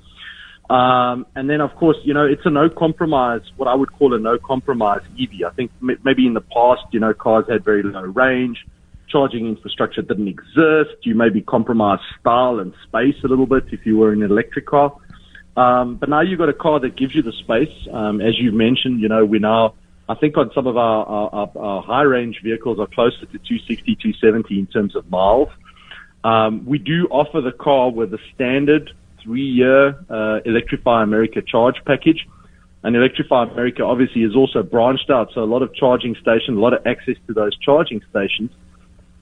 Um, 0.68 1.26
and 1.36 1.48
then, 1.48 1.60
of 1.60 1.74
course, 1.76 1.98
you 2.04 2.14
know, 2.14 2.24
it's 2.24 2.44
a 2.46 2.50
no 2.50 2.70
compromise, 2.70 3.42
what 3.56 3.68
I 3.68 3.74
would 3.74 3.92
call 3.92 4.14
a 4.14 4.18
no 4.18 4.38
compromise 4.38 5.02
EV. 5.20 5.46
I 5.46 5.54
think 5.54 5.70
maybe 5.80 6.26
in 6.26 6.34
the 6.34 6.40
past, 6.40 6.82
you 6.90 7.00
know, 7.00 7.12
cars 7.12 7.44
had 7.48 7.64
very 7.64 7.82
low 7.82 8.00
range 8.00 8.64
charging 9.08 9.46
infrastructure 9.46 10.02
didn't 10.02 10.28
exist. 10.28 10.96
You 11.02 11.14
maybe 11.14 11.40
compromised 11.42 12.02
style 12.20 12.58
and 12.58 12.72
space 12.86 13.16
a 13.24 13.28
little 13.28 13.46
bit 13.46 13.64
if 13.72 13.84
you 13.86 13.96
were 13.98 14.12
in 14.12 14.22
an 14.22 14.30
electric 14.30 14.66
car. 14.66 14.96
Um, 15.56 15.96
but 15.96 16.08
now 16.08 16.20
you've 16.20 16.38
got 16.38 16.48
a 16.48 16.54
car 16.54 16.80
that 16.80 16.96
gives 16.96 17.14
you 17.14 17.22
the 17.22 17.32
space. 17.32 17.74
Um, 17.92 18.20
as 18.20 18.38
you 18.38 18.50
mentioned, 18.52 19.00
you 19.00 19.08
know, 19.08 19.24
we 19.24 19.38
now, 19.38 19.74
I 20.08 20.14
think 20.14 20.36
on 20.36 20.50
some 20.54 20.66
of 20.66 20.76
our, 20.76 21.06
our, 21.06 21.50
our 21.56 21.82
high 21.82 22.02
range 22.02 22.40
vehicles 22.42 22.80
are 22.80 22.88
closer 22.88 23.20
to 23.20 23.38
260, 23.38 23.96
270 23.96 24.58
in 24.58 24.66
terms 24.66 24.96
of 24.96 25.08
miles. 25.10 25.48
Um, 26.24 26.64
we 26.64 26.78
do 26.78 27.06
offer 27.10 27.40
the 27.40 27.52
car 27.52 27.90
with 27.90 28.12
a 28.14 28.18
standard 28.34 28.90
three 29.22 29.46
year 29.46 29.96
uh, 30.10 30.40
Electrify 30.44 31.02
America 31.02 31.40
charge 31.42 31.76
package. 31.86 32.26
And 32.82 32.94
Electrify 32.94 33.44
America 33.44 33.82
obviously 33.82 34.22
is 34.22 34.36
also 34.36 34.62
branched 34.62 35.08
out, 35.08 35.30
so 35.34 35.42
a 35.42 35.46
lot 35.46 35.62
of 35.62 35.74
charging 35.74 36.14
stations, 36.16 36.58
a 36.58 36.60
lot 36.60 36.74
of 36.74 36.86
access 36.86 37.16
to 37.26 37.32
those 37.32 37.56
charging 37.56 38.02
stations. 38.10 38.50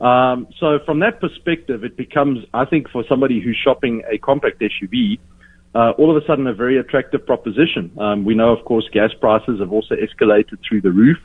Um, 0.03 0.49
so 0.59 0.81
from 0.85 0.99
that 1.01 1.21
perspective, 1.21 1.85
it 1.85 1.97
becomes, 1.97 2.45
I 2.53 2.65
think, 2.65 2.91
for 2.91 3.05
somebody 3.09 3.41
who's 3.41 3.57
shopping 3.63 4.03
a 4.11 4.19
compact 4.19 4.61
SUV, 4.61 5.21
uh, 5.75 5.93
all 5.97 6.15
of 6.15 6.21
a 6.23 6.27
sudden 6.27 6.47
a 6.49 6.53
very 6.53 6.79
attractive 6.79 7.25
proposition. 7.25 7.93
Um, 7.99 8.25
we 8.25 8.35
know, 8.35 8.51
of 8.51 8.65
course, 8.65 8.85
gas 8.93 9.11
prices 9.21 9.61
have 9.61 9.73
also 9.73 9.95
escalated 9.95 10.59
through 10.69 10.81
the 10.83 10.91
roof. 10.91 11.19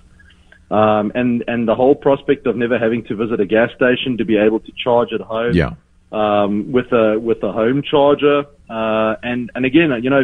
Um, 0.70 1.12
and, 1.16 1.44
and 1.48 1.68
the 1.68 1.76
whole 1.76 1.96
prospect 1.96 2.46
of 2.46 2.56
never 2.56 2.78
having 2.78 3.04
to 3.06 3.16
visit 3.16 3.40
a 3.40 3.46
gas 3.46 3.70
station 3.76 4.18
to 4.18 4.26
be 4.26 4.38
able 4.38 4.60
to 4.60 4.72
charge 4.84 5.10
at 5.12 5.22
home. 5.22 5.54
Yeah. 5.54 5.72
Um, 6.12 6.72
with 6.72 6.92
a, 6.94 7.20
with 7.20 7.44
a 7.44 7.52
home 7.52 7.82
charger. 7.82 8.46
Uh, 8.70 9.16
and, 9.24 9.52
and 9.56 9.66
again, 9.66 9.92
you 10.02 10.10
know, 10.10 10.24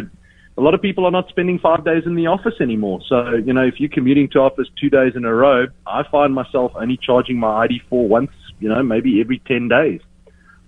a 0.56 0.60
lot 0.60 0.72
of 0.74 0.80
people 0.80 1.04
are 1.04 1.10
not 1.10 1.28
spending 1.28 1.58
five 1.58 1.84
days 1.84 2.04
in 2.06 2.14
the 2.14 2.28
office 2.28 2.54
anymore. 2.60 3.00
So, 3.08 3.34
you 3.44 3.52
know, 3.52 3.64
if 3.64 3.74
you're 3.78 3.90
commuting 3.90 4.30
to 4.30 4.38
office 4.38 4.68
two 4.80 4.88
days 4.88 5.12
in 5.16 5.24
a 5.24 5.34
row, 5.34 5.66
I 5.86 6.02
find 6.10 6.32
myself 6.32 6.72
only 6.76 6.96
charging 6.96 7.38
my 7.38 7.66
ID4 7.66 8.08
once 8.08 8.30
you 8.60 8.68
know, 8.68 8.82
maybe 8.82 9.20
every 9.20 9.40
10 9.46 9.68
days. 9.68 10.00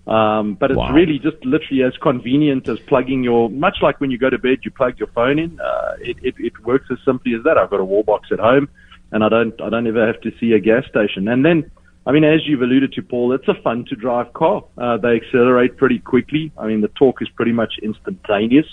Um, 0.06 0.54
but 0.54 0.70
it's 0.70 0.78
wow. 0.78 0.92
really 0.92 1.18
just 1.18 1.44
literally 1.44 1.82
as 1.82 1.92
convenient 2.00 2.68
as 2.68 2.78
plugging 2.86 3.24
your, 3.24 3.50
much 3.50 3.78
like 3.82 4.00
when 4.00 4.10
you 4.10 4.18
go 4.18 4.30
to 4.30 4.38
bed, 4.38 4.58
you 4.62 4.70
plug 4.70 4.98
your 4.98 5.08
phone 5.08 5.38
in. 5.38 5.60
Uh, 5.60 5.94
it, 6.00 6.16
it, 6.22 6.34
it 6.38 6.64
works 6.64 6.86
as 6.92 6.98
simply 7.04 7.34
as 7.34 7.42
that. 7.44 7.58
I've 7.58 7.70
got 7.70 7.80
a 7.80 7.84
wall 7.84 8.04
box 8.04 8.28
at 8.30 8.38
home 8.38 8.68
and 9.10 9.24
I 9.24 9.28
don't, 9.28 9.60
I 9.60 9.68
don't 9.68 9.86
ever 9.86 10.06
have 10.06 10.20
to 10.20 10.30
see 10.38 10.52
a 10.52 10.60
gas 10.60 10.84
station. 10.88 11.26
And 11.26 11.44
then, 11.44 11.70
I 12.06 12.12
mean, 12.12 12.22
as 12.22 12.46
you've 12.46 12.62
alluded 12.62 12.92
to, 12.92 13.02
Paul, 13.02 13.32
it's 13.32 13.48
a 13.48 13.60
fun 13.62 13.84
to 13.86 13.96
drive 13.96 14.32
car. 14.32 14.64
Uh, 14.78 14.96
they 14.96 15.16
accelerate 15.16 15.76
pretty 15.76 15.98
quickly. 15.98 16.52
I 16.56 16.68
mean, 16.68 16.82
the 16.82 16.88
torque 16.88 17.20
is 17.20 17.28
pretty 17.30 17.52
much 17.52 17.74
instantaneous. 17.82 18.66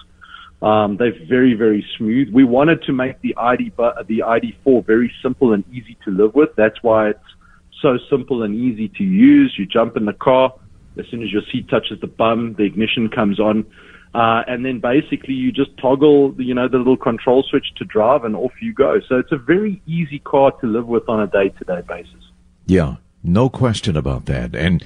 Um, 0.61 0.95
they're 0.97 1.13
very, 1.27 1.55
very 1.55 1.85
smooth. 1.97 2.29
We 2.31 2.45
wanted 2.45 2.83
to 2.83 2.93
make 2.93 3.19
the 3.21 3.35
ID, 3.35 3.73
the 3.75 4.19
ID4 4.19 4.85
very 4.85 5.11
simple 5.21 5.51
and 5.51 5.65
easy 5.73 5.97
to 6.05 6.11
live 6.11 6.35
with. 6.35 6.49
That's 6.55 6.81
why 6.81 7.09
it's 7.09 7.19
so 7.83 7.99
simple 8.09 8.41
and 8.41 8.55
easy 8.55 8.87
to 8.97 9.03
use. 9.03 9.53
You 9.59 9.67
jump 9.67 9.95
in 9.95 10.05
the 10.05 10.13
car. 10.13 10.51
As 10.97 11.05
soon 11.11 11.21
as 11.21 11.31
your 11.31 11.43
seat 11.51 11.69
touches 11.69 12.01
the 12.01 12.07
bum, 12.07 12.55
the 12.57 12.63
ignition 12.63 13.09
comes 13.09 13.39
on. 13.39 13.65
Uh, 14.15 14.43
and 14.47 14.65
then 14.65 14.79
basically 14.79 15.33
you 15.33 15.51
just 15.51 15.75
toggle, 15.77 16.35
you 16.37 16.53
know, 16.53 16.67
the 16.67 16.77
little 16.77 16.97
control 16.97 17.43
switch 17.49 17.65
to 17.77 17.85
drive 17.85 18.23
and 18.23 18.35
off 18.35 18.51
you 18.61 18.73
go. 18.73 18.99
So 19.07 19.17
it's 19.17 19.31
a 19.31 19.37
very 19.37 19.81
easy 19.87 20.19
car 20.19 20.51
to 20.61 20.67
live 20.67 20.87
with 20.87 21.07
on 21.07 21.19
a 21.19 21.27
day 21.27 21.49
to 21.49 21.65
day 21.65 21.81
basis. 21.87 22.31
Yeah, 22.65 22.95
no 23.23 23.49
question 23.49 23.97
about 23.97 24.25
that. 24.25 24.55
And 24.55 24.83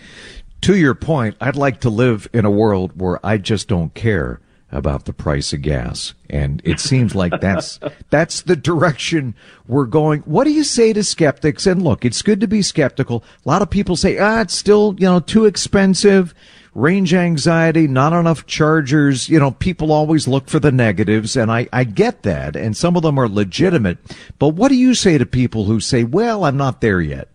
to 0.61 0.77
your 0.77 0.95
point, 0.95 1.35
I'd 1.39 1.55
like 1.55 1.81
to 1.81 1.89
live 1.89 2.27
in 2.33 2.45
a 2.45 2.51
world 2.51 2.99
where 2.99 3.25
I 3.25 3.37
just 3.37 3.67
don't 3.67 3.93
care 3.93 4.39
about 4.71 5.05
the 5.05 5.13
price 5.13 5.53
of 5.53 5.61
gas. 5.61 6.13
And 6.29 6.61
it 6.65 6.79
seems 6.79 7.15
like 7.15 7.39
that's, 7.39 7.79
that's 8.09 8.41
the 8.41 8.55
direction 8.55 9.35
we're 9.67 9.85
going. 9.85 10.21
What 10.21 10.43
do 10.43 10.51
you 10.51 10.63
say 10.63 10.93
to 10.93 11.03
skeptics? 11.03 11.65
And 11.65 11.81
look, 11.81 12.03
it's 12.03 12.21
good 12.21 12.41
to 12.41 12.47
be 12.47 12.61
skeptical. 12.61 13.23
A 13.45 13.49
lot 13.49 13.61
of 13.61 13.69
people 13.69 13.95
say, 13.95 14.17
ah, 14.17 14.41
it's 14.41 14.53
still, 14.53 14.95
you 14.97 15.05
know, 15.05 15.19
too 15.19 15.45
expensive. 15.45 16.33
Range 16.73 17.11
anxiety, 17.13 17.87
not 17.87 18.13
enough 18.13 18.45
chargers. 18.45 19.29
You 19.29 19.39
know, 19.39 19.51
people 19.51 19.91
always 19.91 20.27
look 20.27 20.47
for 20.47 20.59
the 20.59 20.71
negatives, 20.71 21.35
and 21.35 21.51
I, 21.51 21.67
I 21.73 21.83
get 21.85 22.21
that, 22.21 22.55
and 22.55 22.77
some 22.77 22.95
of 22.95 23.01
them 23.01 23.17
are 23.19 23.27
legitimate. 23.27 23.97
But 24.37 24.49
what 24.49 24.67
do 24.67 24.75
you 24.75 24.93
say 24.93 25.17
to 25.17 25.25
people 25.25 25.65
who 25.65 25.79
say, 25.79 26.03
well, 26.03 26.45
I'm 26.45 26.57
not 26.57 26.81
there 26.81 27.01
yet? 27.01 27.29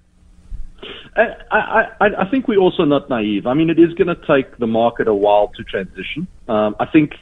I, 1.15 1.89
I, 2.01 2.07
I 2.21 2.31
think 2.31 2.49
we're 2.49 2.61
also 2.61 2.85
not 2.85 3.11
naive. 3.11 3.47
I 3.47 3.55
mean, 3.55 3.69
it 3.69 3.79
is 3.79 3.93
going 3.95 4.09
to 4.09 4.27
take 4.27 4.57
the 4.59 4.67
market 4.67 5.09
a 5.09 5.15
while 5.15 5.49
to 5.57 5.63
transition. 5.65 6.27
Um, 6.49 6.75
I 6.81 6.87
think 6.87 7.13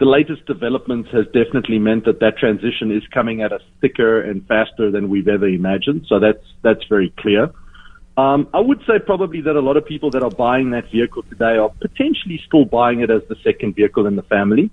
the 0.00 0.06
latest 0.06 0.46
developments 0.46 1.10
has 1.12 1.26
definitely 1.26 1.78
meant 1.78 2.06
that 2.06 2.20
that 2.20 2.38
transition 2.38 2.90
is 2.90 3.02
coming 3.12 3.42
at 3.42 3.52
us 3.52 3.62
thicker 3.80 4.20
and 4.20 4.44
faster 4.46 4.90
than 4.90 5.08
we've 5.10 5.28
ever 5.28 5.46
imagined. 5.46 6.06
So 6.08 6.18
that's 6.18 6.44
that's 6.62 6.84
very 6.88 7.12
clear. 7.18 7.50
Um, 8.16 8.48
I 8.52 8.60
would 8.60 8.80
say 8.80 8.98
probably 9.04 9.40
that 9.42 9.54
a 9.56 9.60
lot 9.60 9.76
of 9.76 9.86
people 9.86 10.10
that 10.10 10.22
are 10.22 10.30
buying 10.30 10.70
that 10.70 10.90
vehicle 10.90 11.22
today 11.24 11.56
are 11.56 11.70
potentially 11.80 12.40
still 12.46 12.64
buying 12.64 13.00
it 13.00 13.10
as 13.10 13.22
the 13.28 13.36
second 13.44 13.76
vehicle 13.76 14.06
in 14.06 14.16
the 14.16 14.22
family. 14.22 14.70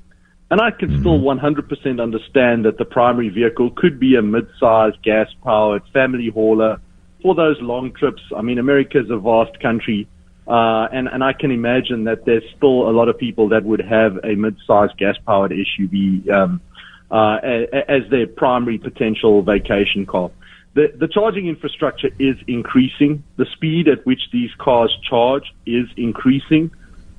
And 0.49 0.61
I 0.61 0.71
can 0.71 0.97
still 0.99 1.19
100% 1.19 2.01
understand 2.01 2.65
that 2.65 2.77
the 2.77 2.85
primary 2.85 3.27
vehicle 3.29 3.69
could 3.75 3.99
be 3.99 4.15
a 4.15 4.21
mid-sized 4.21 5.01
gas-powered 5.03 5.83
family 5.91 6.29
hauler 6.33 6.79
for 7.21 7.35
those 7.35 7.57
long 7.61 7.93
trips. 7.93 8.21
I 8.35 8.41
mean, 8.41 8.59
America 8.59 8.99
is 8.99 9.09
a 9.09 9.17
vast 9.17 9.59
country. 9.59 10.07
Uh, 10.47 10.87
and, 10.93 11.07
and 11.09 11.23
I 11.23 11.33
can 11.33 11.51
imagine 11.51 12.05
that 12.05 12.25
there's 12.25 12.43
still 12.55 12.89
a 12.89 12.91
lot 12.91 13.09
of 13.09 13.17
people 13.17 13.49
that 13.49 13.63
would 13.65 13.81
have 13.81 14.17
a 14.23 14.35
mid-sized 14.35 14.97
gas-powered 14.97 15.51
SUV 15.51 16.29
um, 16.29 16.61
uh, 17.11 17.37
as 17.87 18.09
their 18.09 18.27
primary 18.27 18.77
potential 18.77 19.41
vacation 19.41 20.05
car. 20.05 20.31
The, 20.73 20.93
the 20.95 21.07
charging 21.07 21.47
infrastructure 21.47 22.09
is 22.19 22.37
increasing. 22.47 23.23
The 23.35 23.45
speed 23.53 23.87
at 23.87 24.05
which 24.05 24.21
these 24.31 24.51
cars 24.59 24.95
charge 25.09 25.51
is 25.65 25.87
increasing. 25.97 26.71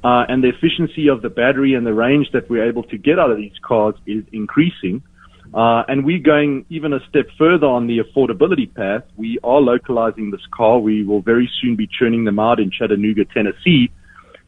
Uh, 0.05 0.25
and 0.29 0.45
the 0.45 0.49
efficiency 0.49 1.09
of 1.09 1.23
the 1.23 1.29
battery 1.29 1.75
and 1.75 1.85
the 1.85 1.93
range 1.93 2.29
that 2.33 2.49
we're 2.49 2.67
able 2.67 2.85
to 2.85 2.97
get 2.97 3.19
out 3.19 3.31
of 3.31 3.37
these 3.37 3.59
cars 3.63 3.97
is 4.07 4.25
increasing. 4.33 5.03
Uh, 5.03 5.09
Uh, 5.55 5.83
and 5.89 6.05
we're 6.05 6.19
going 6.19 6.67
even 6.69 6.93
a 6.93 7.01
step 7.09 7.27
further 7.39 7.67
on 7.67 7.87
the 7.87 7.99
affordability 7.99 8.73
path. 8.73 9.03
We 9.17 9.39
are 9.43 9.61
localizing 9.61 10.31
this 10.31 10.43
car. 10.55 10.79
We 10.79 11.05
will 11.05 11.23
very 11.23 11.51
soon 11.61 11.77
be 11.77 11.87
churning 11.87 12.25
them 12.25 12.39
out 12.39 12.61
in 12.61 12.71
Chattanooga, 12.71 13.25
Tennessee. 13.25 13.91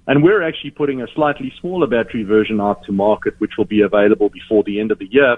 And 0.06 0.22
we're 0.22 0.42
actually 0.42 0.70
putting 0.70 1.00
a 1.02 1.06
slightly 1.14 1.52
smaller 1.60 1.86
battery 1.86 2.24
version 2.24 2.60
out 2.60 2.84
to 2.84 2.92
market, 2.92 3.34
which 3.38 3.52
will 3.56 3.64
be 3.64 3.80
available 3.80 4.28
before 4.28 4.62
the 4.64 4.80
end 4.80 4.90
of 4.90 4.98
the 4.98 5.06
year. 5.10 5.36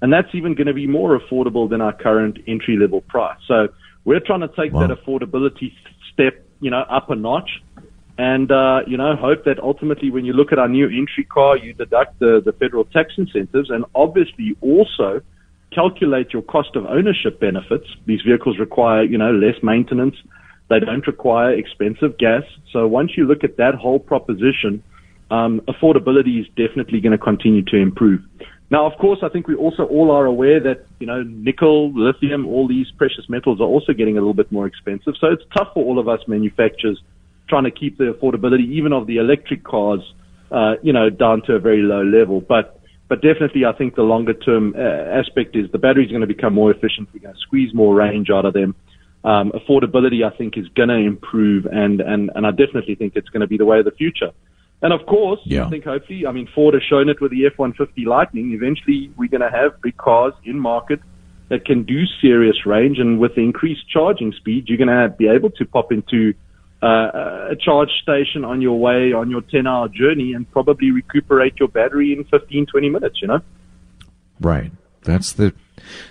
And 0.00 0.12
that's 0.12 0.28
even 0.34 0.54
going 0.54 0.66
to 0.66 0.74
be 0.74 0.86
more 0.86 1.18
affordable 1.18 1.68
than 1.68 1.80
our 1.80 1.92
current 1.92 2.38
entry 2.46 2.76
level 2.76 3.00
price. 3.02 3.38
So 3.46 3.68
we're 4.04 4.20
trying 4.20 4.40
to 4.40 4.48
take 4.48 4.72
wow. 4.72 4.86
that 4.86 4.98
affordability 4.98 5.72
step, 6.12 6.44
you 6.60 6.70
know, 6.70 6.80
up 6.80 7.10
a 7.10 7.14
notch 7.14 7.62
and 8.16 8.50
uh, 8.52 8.80
you 8.86 8.96
know 8.96 9.16
hope 9.16 9.44
that 9.44 9.58
ultimately 9.58 10.10
when 10.10 10.24
you 10.24 10.32
look 10.32 10.52
at 10.52 10.58
our 10.58 10.68
new 10.68 10.86
entry 10.86 11.24
car 11.24 11.56
you 11.56 11.72
deduct 11.72 12.18
the, 12.20 12.40
the 12.44 12.52
federal 12.52 12.84
tax 12.84 13.12
incentives 13.18 13.70
and 13.70 13.84
obviously 13.94 14.56
also 14.60 15.20
calculate 15.74 16.32
your 16.32 16.42
cost 16.42 16.76
of 16.76 16.86
ownership 16.86 17.40
benefits. 17.40 17.86
These 18.06 18.20
vehicles 18.22 18.58
require 18.58 19.02
you 19.02 19.18
know 19.18 19.32
less 19.32 19.56
maintenance. 19.62 20.14
They 20.70 20.80
don't 20.80 21.06
require 21.06 21.52
expensive 21.52 22.16
gas. 22.18 22.42
So 22.72 22.86
once 22.86 23.12
you 23.16 23.26
look 23.26 23.44
at 23.44 23.56
that 23.58 23.74
whole 23.74 23.98
proposition 23.98 24.82
um, 25.30 25.60
affordability 25.68 26.40
is 26.40 26.46
definitely 26.48 27.00
going 27.00 27.12
to 27.12 27.18
continue 27.18 27.64
to 27.64 27.76
improve. 27.76 28.20
Now 28.70 28.86
of 28.86 28.98
course 28.98 29.18
i 29.22 29.28
think 29.28 29.48
we 29.48 29.56
also 29.56 29.84
all 29.84 30.10
are 30.12 30.24
aware 30.24 30.60
that 30.60 30.86
you 31.00 31.06
know 31.06 31.22
nickel 31.24 31.92
lithium 31.92 32.46
all 32.46 32.68
these 32.68 32.86
precious 32.96 33.28
metals 33.28 33.60
are 33.60 33.66
also 33.66 33.92
getting 33.92 34.16
a 34.16 34.20
little 34.20 34.34
bit 34.34 34.52
more 34.52 34.68
expensive. 34.68 35.14
So 35.20 35.32
it's 35.32 35.42
tough 35.56 35.68
for 35.74 35.84
all 35.84 35.98
of 35.98 36.06
us 36.08 36.20
manufacturers 36.28 37.02
trying 37.48 37.64
to 37.64 37.70
keep 37.70 37.98
the 37.98 38.04
affordability 38.04 38.66
even 38.70 38.92
of 38.92 39.06
the 39.06 39.18
electric 39.18 39.64
cars, 39.64 40.00
uh, 40.50 40.74
you 40.82 40.92
know, 40.92 41.10
down 41.10 41.42
to 41.46 41.54
a 41.54 41.58
very 41.58 41.82
low 41.82 42.02
level. 42.02 42.40
But 42.40 42.80
But 43.08 43.20
definitely, 43.20 43.64
I 43.66 43.72
think 43.72 43.96
the 43.96 44.02
longer 44.02 44.34
term 44.34 44.74
uh, 44.76 44.80
aspect 45.20 45.54
is 45.56 45.70
the 45.70 45.78
batteries 45.78 46.08
are 46.08 46.16
going 46.16 46.28
to 46.28 46.34
become 46.34 46.54
more 46.54 46.70
efficient. 46.70 47.08
We're 47.12 47.20
going 47.20 47.34
to 47.34 47.40
squeeze 47.40 47.74
more 47.74 47.94
range 47.94 48.30
out 48.30 48.44
of 48.44 48.54
them. 48.54 48.74
Um, 49.24 49.52
affordability, 49.52 50.20
I 50.24 50.36
think, 50.36 50.56
is 50.56 50.68
going 50.74 50.90
to 50.90 50.96
improve, 50.96 51.66
and, 51.66 52.00
and, 52.00 52.30
and 52.34 52.46
I 52.46 52.50
definitely 52.50 52.94
think 52.94 53.16
it's 53.16 53.30
going 53.30 53.40
to 53.40 53.46
be 53.46 53.56
the 53.56 53.64
way 53.64 53.78
of 53.78 53.86
the 53.86 53.90
future. 54.02 54.32
And 54.82 54.92
of 54.92 55.06
course, 55.06 55.40
Yeah. 55.44 55.66
I 55.66 55.70
think 55.70 55.84
hopefully, 55.84 56.26
I 56.26 56.32
mean, 56.32 56.46
Ford 56.54 56.74
has 56.74 56.82
shown 56.82 57.08
it 57.08 57.18
with 57.22 57.30
the 57.30 57.46
F-150 57.46 58.04
Lightning. 58.04 58.52
Eventually, 58.52 59.10
we're 59.16 59.30
going 59.30 59.40
to 59.40 59.50
have 59.50 59.80
big 59.80 59.96
cars 59.96 60.34
in 60.44 60.58
market 60.58 61.00
that 61.48 61.64
can 61.64 61.84
do 61.84 62.04
serious 62.20 62.66
range, 62.66 62.98
and 62.98 63.18
with 63.18 63.34
the 63.34 63.40
increased 63.40 63.88
charging 63.88 64.32
speed, 64.32 64.68
you're 64.68 64.82
going 64.84 64.88
to 64.88 65.08
be 65.16 65.28
able 65.28 65.50
to 65.52 65.64
pop 65.64 65.90
into 65.90 66.34
uh, 66.82 67.48
a 67.50 67.56
charge 67.56 67.90
station 68.02 68.44
on 68.44 68.60
your 68.60 68.78
way 68.78 69.12
on 69.12 69.30
your 69.30 69.42
10-hour 69.42 69.88
journey 69.88 70.32
and 70.32 70.50
probably 70.50 70.90
recuperate 70.90 71.54
your 71.58 71.68
battery 71.68 72.12
in 72.12 72.24
15, 72.24 72.66
20 72.66 72.90
minutes. 72.90 73.22
You 73.22 73.28
know. 73.28 73.40
Right. 74.40 74.72
That's 75.02 75.32
the 75.32 75.54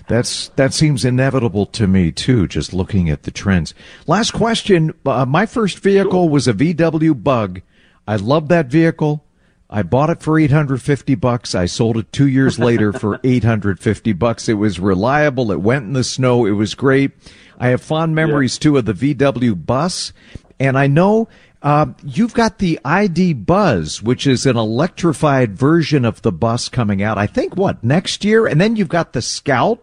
that's 0.07 0.49
that 0.49 0.73
seems 0.73 1.03
inevitable 1.03 1.65
to 1.67 1.87
me 1.87 2.11
too. 2.11 2.47
Just 2.47 2.73
looking 2.73 3.09
at 3.09 3.23
the 3.23 3.31
trends. 3.31 3.73
Last 4.07 4.31
question. 4.31 4.93
Uh, 5.05 5.25
my 5.25 5.45
first 5.45 5.79
vehicle 5.79 6.29
was 6.29 6.47
a 6.47 6.53
VW 6.53 7.21
Bug. 7.21 7.61
I 8.07 8.17
love 8.17 8.47
that 8.49 8.67
vehicle. 8.67 9.25
I 9.69 9.81
bought 9.81 10.11
it 10.11 10.21
for 10.21 10.37
850 10.37 11.15
bucks. 11.15 11.55
I 11.55 11.65
sold 11.65 11.97
it 11.97 12.11
two 12.11 12.27
years 12.27 12.59
later 12.59 12.93
for 12.93 13.19
850 13.23 14.13
bucks. 14.13 14.47
It 14.47 14.53
was 14.53 14.79
reliable. 14.79 15.51
It 15.51 15.61
went 15.61 15.85
in 15.85 15.93
the 15.93 16.03
snow. 16.03 16.45
It 16.45 16.51
was 16.51 16.75
great. 16.75 17.11
I 17.57 17.69
have 17.69 17.81
fond 17.81 18.13
memories 18.13 18.59
too 18.59 18.77
of 18.77 18.85
the 18.85 18.93
VW 18.93 19.65
bus. 19.65 20.13
And 20.59 20.77
I 20.77 20.87
know 20.87 21.27
uh, 21.61 21.87
you've 22.03 22.33
got 22.33 22.57
the 22.57 22.79
ID 22.83 23.33
Buzz, 23.33 24.01
which 24.01 24.27
is 24.27 24.45
an 24.45 24.57
electrified 24.57 25.57
version 25.57 26.05
of 26.05 26.21
the 26.21 26.31
bus 26.31 26.69
coming 26.69 27.01
out. 27.01 27.17
I 27.17 27.27
think 27.27 27.55
what 27.55 27.83
next 27.83 28.25
year, 28.25 28.45
and 28.45 28.59
then 28.59 28.75
you've 28.75 28.89
got 28.89 29.13
the 29.13 29.21
Scout, 29.21 29.81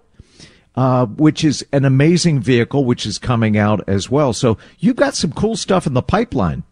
uh, 0.77 1.07
which 1.07 1.43
is 1.43 1.65
an 1.73 1.85
amazing 1.85 2.41
vehicle, 2.41 2.85
which 2.85 3.07
is 3.07 3.19
coming 3.19 3.57
out 3.57 3.83
as 3.89 4.11
well. 4.11 4.33
So 4.33 4.59
you've 4.79 4.97
got 4.97 5.15
some 5.15 5.33
cool 5.33 5.57
stuff 5.57 5.87
in 5.87 5.95
the 5.95 6.03
pipeline. 6.03 6.65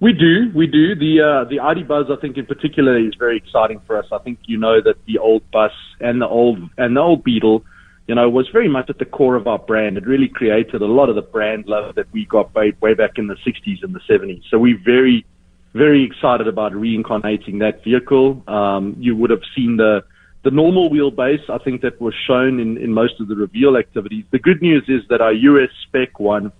We 0.00 0.12
do, 0.12 0.52
we 0.54 0.68
do. 0.68 0.94
The 0.94 1.20
uh, 1.20 1.48
the 1.48 1.58
ID 1.58 1.82
Buzz, 1.82 2.06
I 2.08 2.20
think, 2.20 2.36
in 2.36 2.46
particular, 2.46 2.96
is 2.96 3.14
very 3.18 3.36
exciting 3.36 3.80
for 3.84 3.98
us. 3.98 4.06
I 4.12 4.18
think 4.18 4.38
you 4.44 4.56
know 4.56 4.80
that 4.80 4.94
the 5.06 5.18
old 5.18 5.48
bus 5.50 5.72
and 6.00 6.20
the 6.20 6.28
old 6.28 6.58
and 6.78 6.96
the 6.96 7.00
old 7.00 7.24
Beetle, 7.24 7.64
you 8.08 8.14
know, 8.14 8.28
was 8.28 8.48
very 8.48 8.68
much 8.68 8.88
at 8.88 8.98
the 8.98 9.04
core 9.04 9.36
of 9.36 9.46
our 9.46 9.58
brand. 9.58 9.98
It 9.98 10.06
really 10.06 10.28
created 10.28 10.80
a 10.80 10.86
lot 10.86 11.10
of 11.10 11.14
the 11.14 11.22
brand 11.22 11.66
love 11.66 11.94
that 11.96 12.10
we 12.10 12.24
got 12.24 12.54
way, 12.54 12.72
way 12.80 12.94
back 12.94 13.12
in 13.16 13.26
the 13.26 13.36
60s 13.46 13.82
and 13.82 13.94
the 13.94 14.00
70s. 14.08 14.42
So 14.50 14.58
we're 14.58 14.80
very, 14.82 15.26
very 15.74 16.04
excited 16.04 16.48
about 16.48 16.74
reincarnating 16.74 17.58
that 17.58 17.84
vehicle. 17.84 18.42
Um, 18.48 18.96
you 18.98 19.14
would 19.14 19.30
have 19.30 19.42
seen 19.54 19.76
the 19.76 20.02
the 20.44 20.52
normal 20.52 20.88
wheelbase. 20.88 21.50
I 21.50 21.58
think 21.58 21.82
that 21.82 22.00
was 22.00 22.14
shown 22.26 22.60
in 22.60 22.78
in 22.78 22.94
most 22.94 23.20
of 23.20 23.28
the 23.28 23.36
reveal 23.36 23.76
activities. 23.76 24.24
The 24.30 24.38
good 24.38 24.62
news 24.62 24.84
is 24.88 25.02
that 25.10 25.20
our 25.20 25.32
US 25.32 25.68
spec 25.86 26.18
one 26.18 26.52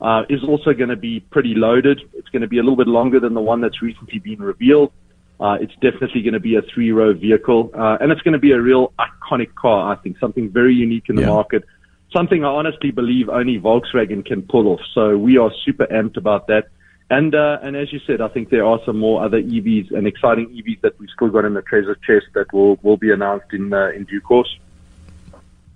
uh, 0.00 0.22
is 0.30 0.42
also 0.44 0.72
going 0.72 0.88
to 0.88 0.96
be 0.96 1.20
pretty 1.20 1.54
loaded. 1.54 2.00
It's 2.14 2.28
going 2.28 2.42
to 2.42 2.48
be 2.48 2.58
a 2.58 2.62
little 2.62 2.76
bit 2.76 2.86
longer 2.86 3.20
than 3.20 3.34
the 3.34 3.42
one 3.42 3.60
that's 3.60 3.82
recently 3.82 4.20
been 4.20 4.40
revealed. 4.40 4.92
Uh, 5.40 5.58
it's 5.60 5.74
definitely 5.74 6.22
going 6.22 6.34
to 6.34 6.40
be 6.40 6.54
a 6.56 6.62
three-row 6.62 7.12
vehicle, 7.14 7.70
uh, 7.74 7.98
and 8.00 8.12
it's 8.12 8.22
going 8.22 8.32
to 8.34 8.38
be 8.38 8.52
a 8.52 8.60
real 8.60 8.92
iconic 8.98 9.54
car. 9.54 9.92
I 9.92 9.96
think 9.96 10.18
something 10.18 10.48
very 10.48 10.74
unique 10.74 11.08
in 11.08 11.16
the 11.16 11.22
Yeah. 11.22 11.28
market, 11.28 11.64
something 12.12 12.44
I 12.44 12.48
honestly 12.48 12.92
believe 12.92 13.28
only 13.28 13.58
Volkswagen 13.58 14.24
can 14.24 14.42
pull 14.42 14.68
off. 14.68 14.80
So 14.94 15.18
we 15.18 15.36
are 15.38 15.50
super 15.64 15.86
amped 15.86 16.16
about 16.16 16.46
that. 16.46 16.68
And 17.10 17.34
uh, 17.34 17.58
and 17.62 17.76
as 17.76 17.92
you 17.92 18.00
said, 18.06 18.20
I 18.22 18.28
think 18.28 18.48
there 18.48 18.64
are 18.64 18.80
some 18.86 18.98
more 18.98 19.22
other 19.22 19.40
EVs 19.40 19.90
and 19.94 20.06
exciting 20.06 20.48
EVs 20.48 20.80
that 20.80 20.98
we've 20.98 21.10
still 21.10 21.28
got 21.28 21.44
in 21.44 21.52
the 21.52 21.60
treasure 21.62 21.96
chest 22.06 22.26
that 22.34 22.52
will 22.52 22.78
will 22.82 22.96
be 22.96 23.10
announced 23.12 23.52
in 23.52 23.74
uh, 23.74 23.88
in 23.88 24.04
due 24.04 24.22
course. 24.22 24.58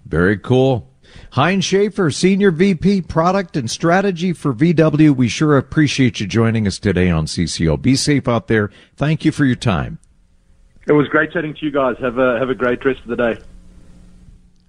Very 0.06 0.38
cool. 0.38 0.88
Heinz 1.32 1.64
Schafer, 1.64 2.12
Senior 2.12 2.50
VP 2.50 3.02
Product 3.02 3.56
and 3.56 3.70
Strategy 3.70 4.32
for 4.32 4.52
VW. 4.52 5.14
We 5.14 5.28
sure 5.28 5.56
appreciate 5.56 6.20
you 6.20 6.26
joining 6.26 6.66
us 6.66 6.78
today 6.78 7.10
on 7.10 7.26
CCO. 7.26 7.80
Be 7.80 7.96
safe 7.96 8.28
out 8.28 8.48
there. 8.48 8.70
Thank 8.96 9.24
you 9.24 9.32
for 9.32 9.44
your 9.44 9.56
time. 9.56 9.98
It 10.86 10.92
was 10.92 11.06
great 11.08 11.32
chatting 11.32 11.54
to 11.54 11.64
you 11.64 11.70
guys. 11.70 11.96
Have 12.00 12.18
a 12.18 12.38
have 12.38 12.48
a 12.48 12.54
great 12.54 12.84
rest 12.84 13.00
of 13.00 13.08
the 13.08 13.16
day. 13.16 13.38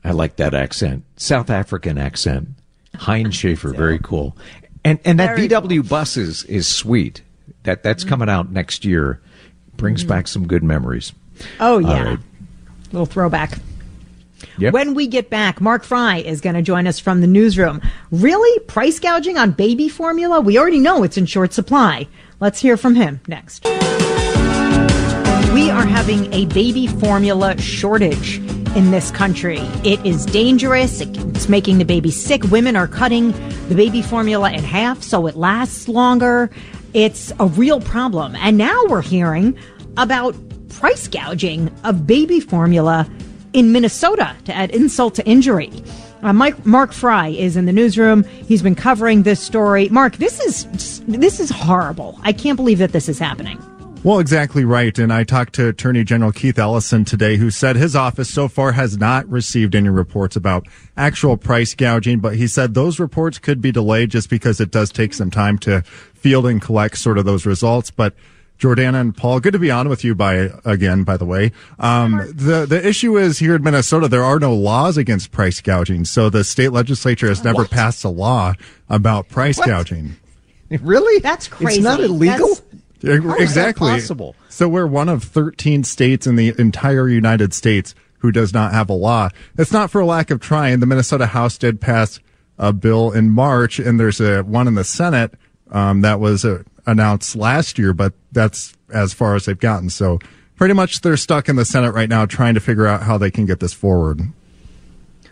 I 0.04 0.12
like 0.12 0.36
that 0.38 0.54
accent. 0.54 1.06
South 1.16 1.50
African 1.50 1.98
accent. 1.98 2.50
Heinz 2.96 3.36
Schafer, 3.38 3.76
very 3.76 4.00
cool. 4.00 4.36
And 4.84 5.00
and 5.06 5.20
that 5.20 5.36
Very 5.36 5.50
VW 5.50 5.88
bus 5.88 6.18
is, 6.18 6.44
is 6.46 6.68
sweet. 6.68 7.22
That 7.64 7.84
that's 7.84 8.04
mm-hmm. 8.04 8.10
coming 8.10 8.30
out 8.30 8.52
next 8.52 8.86
year. 8.86 9.22
Brings 9.78 10.02
mm-hmm. 10.02 10.10
back 10.10 10.28
some 10.28 10.48
good 10.48 10.64
memories. 10.64 11.14
Oh 11.60 11.80
yeah, 11.80 12.04
right. 12.04 12.20
little 12.92 13.06
throwback. 13.06 13.60
Yep. 14.60 14.74
When 14.74 14.94
we 14.94 15.08
get 15.08 15.30
back, 15.30 15.62
Mark 15.62 15.84
Fry 15.86 16.18
is 16.18 16.42
going 16.42 16.56
to 16.56 16.62
join 16.62 16.86
us 16.86 17.00
from 17.00 17.22
the 17.22 17.28
newsroom. 17.28 17.82
Really? 18.12 18.60
Price 18.66 19.00
gouging 19.00 19.38
on 19.38 19.52
baby 19.52 19.88
formula? 19.88 20.42
We 20.42 20.58
already 20.58 20.80
know 20.80 21.04
it's 21.04 21.18
in 21.18 21.26
short 21.26 21.54
supply. 21.54 22.08
Let's 22.42 22.60
hear 22.60 22.76
from 22.76 22.96
him 22.96 23.22
next. 23.28 23.64
We 25.54 25.70
are 25.70 25.86
having 25.86 26.32
a 26.34 26.46
baby 26.48 26.88
formula 26.88 27.58
shortage 27.58 28.38
in 28.76 28.92
this 28.92 29.12
country. 29.12 29.60
It 29.84 30.06
is 30.06 30.26
dangerous. 30.26 31.02
It's 31.02 31.48
making 31.48 31.78
the 31.78 31.86
baby 31.86 32.12
sick. 32.12 32.44
Women 32.46 32.76
are 32.76 32.88
cutting 32.88 33.32
the 33.70 33.76
baby 33.76 34.02
formula 34.02 34.52
in 34.52 34.64
half 34.64 35.02
so 35.02 35.26
it 35.26 35.36
lasts 35.36 35.88
longer. 35.88 36.50
It's 36.94 37.32
a 37.40 37.48
real 37.48 37.80
problem. 37.80 38.36
And 38.36 38.58
now 38.58 38.84
we're 38.88 39.02
hearing 39.02 39.58
about 39.96 40.36
price 40.70 41.08
gouging 41.08 41.74
of 41.84 42.06
baby 42.06 42.40
formula 42.40 43.10
in 43.54 43.72
Minnesota 43.72 44.36
to 44.46 44.54
add 44.54 44.72
insult 44.72 45.16
to 45.16 45.26
injury. 45.26 45.72
Uh, 46.22 46.34
Mike, 46.34 46.66
Mark 46.66 46.92
Fry 46.92 47.30
is 47.30 47.56
in 47.56 47.66
the 47.66 47.72
newsroom. 47.72 48.24
He's 48.24 48.62
been 48.62 48.76
covering 48.76 49.24
this 49.24 49.40
story. 49.40 49.88
Mark, 49.90 50.18
this 50.18 50.40
is 50.40 51.02
this 51.08 51.40
is 51.40 51.50
horrible. 51.50 52.20
I 52.24 52.34
can't 52.34 52.58
believe 52.58 52.80
that 52.80 52.92
this 52.92 53.08
is 53.08 53.20
happening. 53.20 53.58
Well, 54.02 54.20
exactly 54.20 54.64
right. 54.64 54.98
And 54.98 55.12
I 55.12 55.26
talked 55.26 55.54
to 55.56 55.68
Attorney 55.68 56.06
General 56.06 56.32
Keith 56.32 56.58
Ellison 56.58 57.04
today, 57.04 57.36
who 57.36 57.52
said 57.52 57.76
his 57.76 57.98
office 57.98 58.30
so 58.30 58.48
far 58.48 58.72
has 58.72 58.98
not 58.98 59.28
received 59.28 59.76
any 59.76 59.90
reports 59.90 60.38
about 60.38 60.68
actual 60.96 61.36
price 61.36 61.76
gouging, 61.76 62.20
but 62.20 62.38
he 62.38 62.48
said 62.48 62.74
those 62.74 62.98
reports 62.98 63.40
could 63.40 63.60
be 63.60 63.74
delayed 63.74 64.10
just 64.10 64.30
because 64.30 64.62
it 64.62 64.72
does 64.72 64.90
take 64.90 65.14
some 65.14 65.30
time 65.30 65.58
to 65.60 65.82
field 66.14 66.48
and 66.48 66.62
collect 66.62 66.98
sort 66.98 67.18
of 67.18 67.26
those 67.26 67.46
results. 67.46 67.92
But 67.92 68.16
Jordana 68.60 69.00
and 69.00 69.16
Paul, 69.16 69.40
good 69.40 69.54
to 69.54 69.60
be 69.60 69.72
on 69.72 69.88
with 69.88 70.04
you 70.04 70.14
by 70.14 70.50
again, 70.66 71.04
by 71.04 71.16
the 71.18 71.26
way. 71.26 71.52
Um, 71.80 72.18
the, 72.34 72.66
the 72.68 72.86
issue 72.86 73.18
is 73.18 73.40
here 73.40 73.56
in 73.56 73.64
Minnesota, 73.64 74.08
there 74.10 74.24
are 74.24 74.38
no 74.40 74.54
laws 74.54 74.98
against 74.98 75.32
price 75.32 75.62
gouging. 75.62 76.06
So 76.06 76.30
the 76.30 76.44
state 76.44 76.70
legislature 76.74 77.28
has 77.30 77.44
never 77.44 77.66
passed 77.66 78.04
a 78.04 78.10
law 78.10 78.54
about 78.90 79.30
price 79.30 79.58
What? 79.58 79.68
gouging. 79.68 80.18
Really? 80.82 81.20
That's 81.22 81.48
crazy. 81.48 81.78
It's 81.80 81.84
not 81.84 82.00
illegal? 82.02 82.50
That's- 82.50 82.62
Yeah, 83.02 83.18
How 83.22 83.36
is 83.36 83.56
that 83.56 83.70
exactly. 83.70 83.92
possible? 83.92 84.36
So 84.50 84.68
we're 84.68 84.86
one 84.88 85.08
of 85.08 85.24
13 85.24 85.86
states 85.86 86.28
in 86.28 86.36
the 86.36 86.54
entire 86.60 87.08
United 87.08 87.54
States 87.54 87.96
who 88.18 88.32
does 88.32 88.54
not 88.54 88.74
have 88.74 88.90
a 88.90 88.94
law. 88.94 89.30
It's 89.58 89.72
not 89.72 89.90
for 89.90 90.02
a 90.02 90.06
lack 90.06 90.30
of 90.32 90.42
trying. 90.42 90.82
The 90.82 90.86
Minnesota 90.86 91.28
House 91.28 91.58
did 91.58 91.80
pass 91.80 92.20
a 92.58 92.74
bill 92.74 93.12
in 93.14 93.30
March, 93.30 93.80
and 93.80 93.98
there's 93.98 94.20
a 94.20 94.42
one 94.42 94.68
in 94.68 94.76
the 94.76 94.84
Senate 94.84 95.34
um, 95.72 96.02
that 96.02 96.20
was 96.20 96.44
uh, 96.44 96.64
announced 96.86 97.38
last 97.38 97.80
year, 97.80 97.94
but 97.94 98.12
that's 98.32 98.74
as 98.94 99.14
far 99.14 99.36
as 99.36 99.46
they've 99.46 99.60
gotten. 99.60 99.90
So 99.90 100.20
pretty 100.56 100.74
much 100.74 101.02
they're 101.02 101.18
stuck 101.18 101.50
in 101.50 101.56
the 101.56 101.66
Senate 101.66 101.92
right 101.94 102.10
now 102.10 102.26
trying 102.26 102.54
to 102.54 102.60
figure 102.60 102.88
out 102.88 103.04
how 103.04 103.18
they 103.18 103.32
can 103.32 103.46
get 103.46 103.60
this 103.60 103.74
forward. 103.74 104.22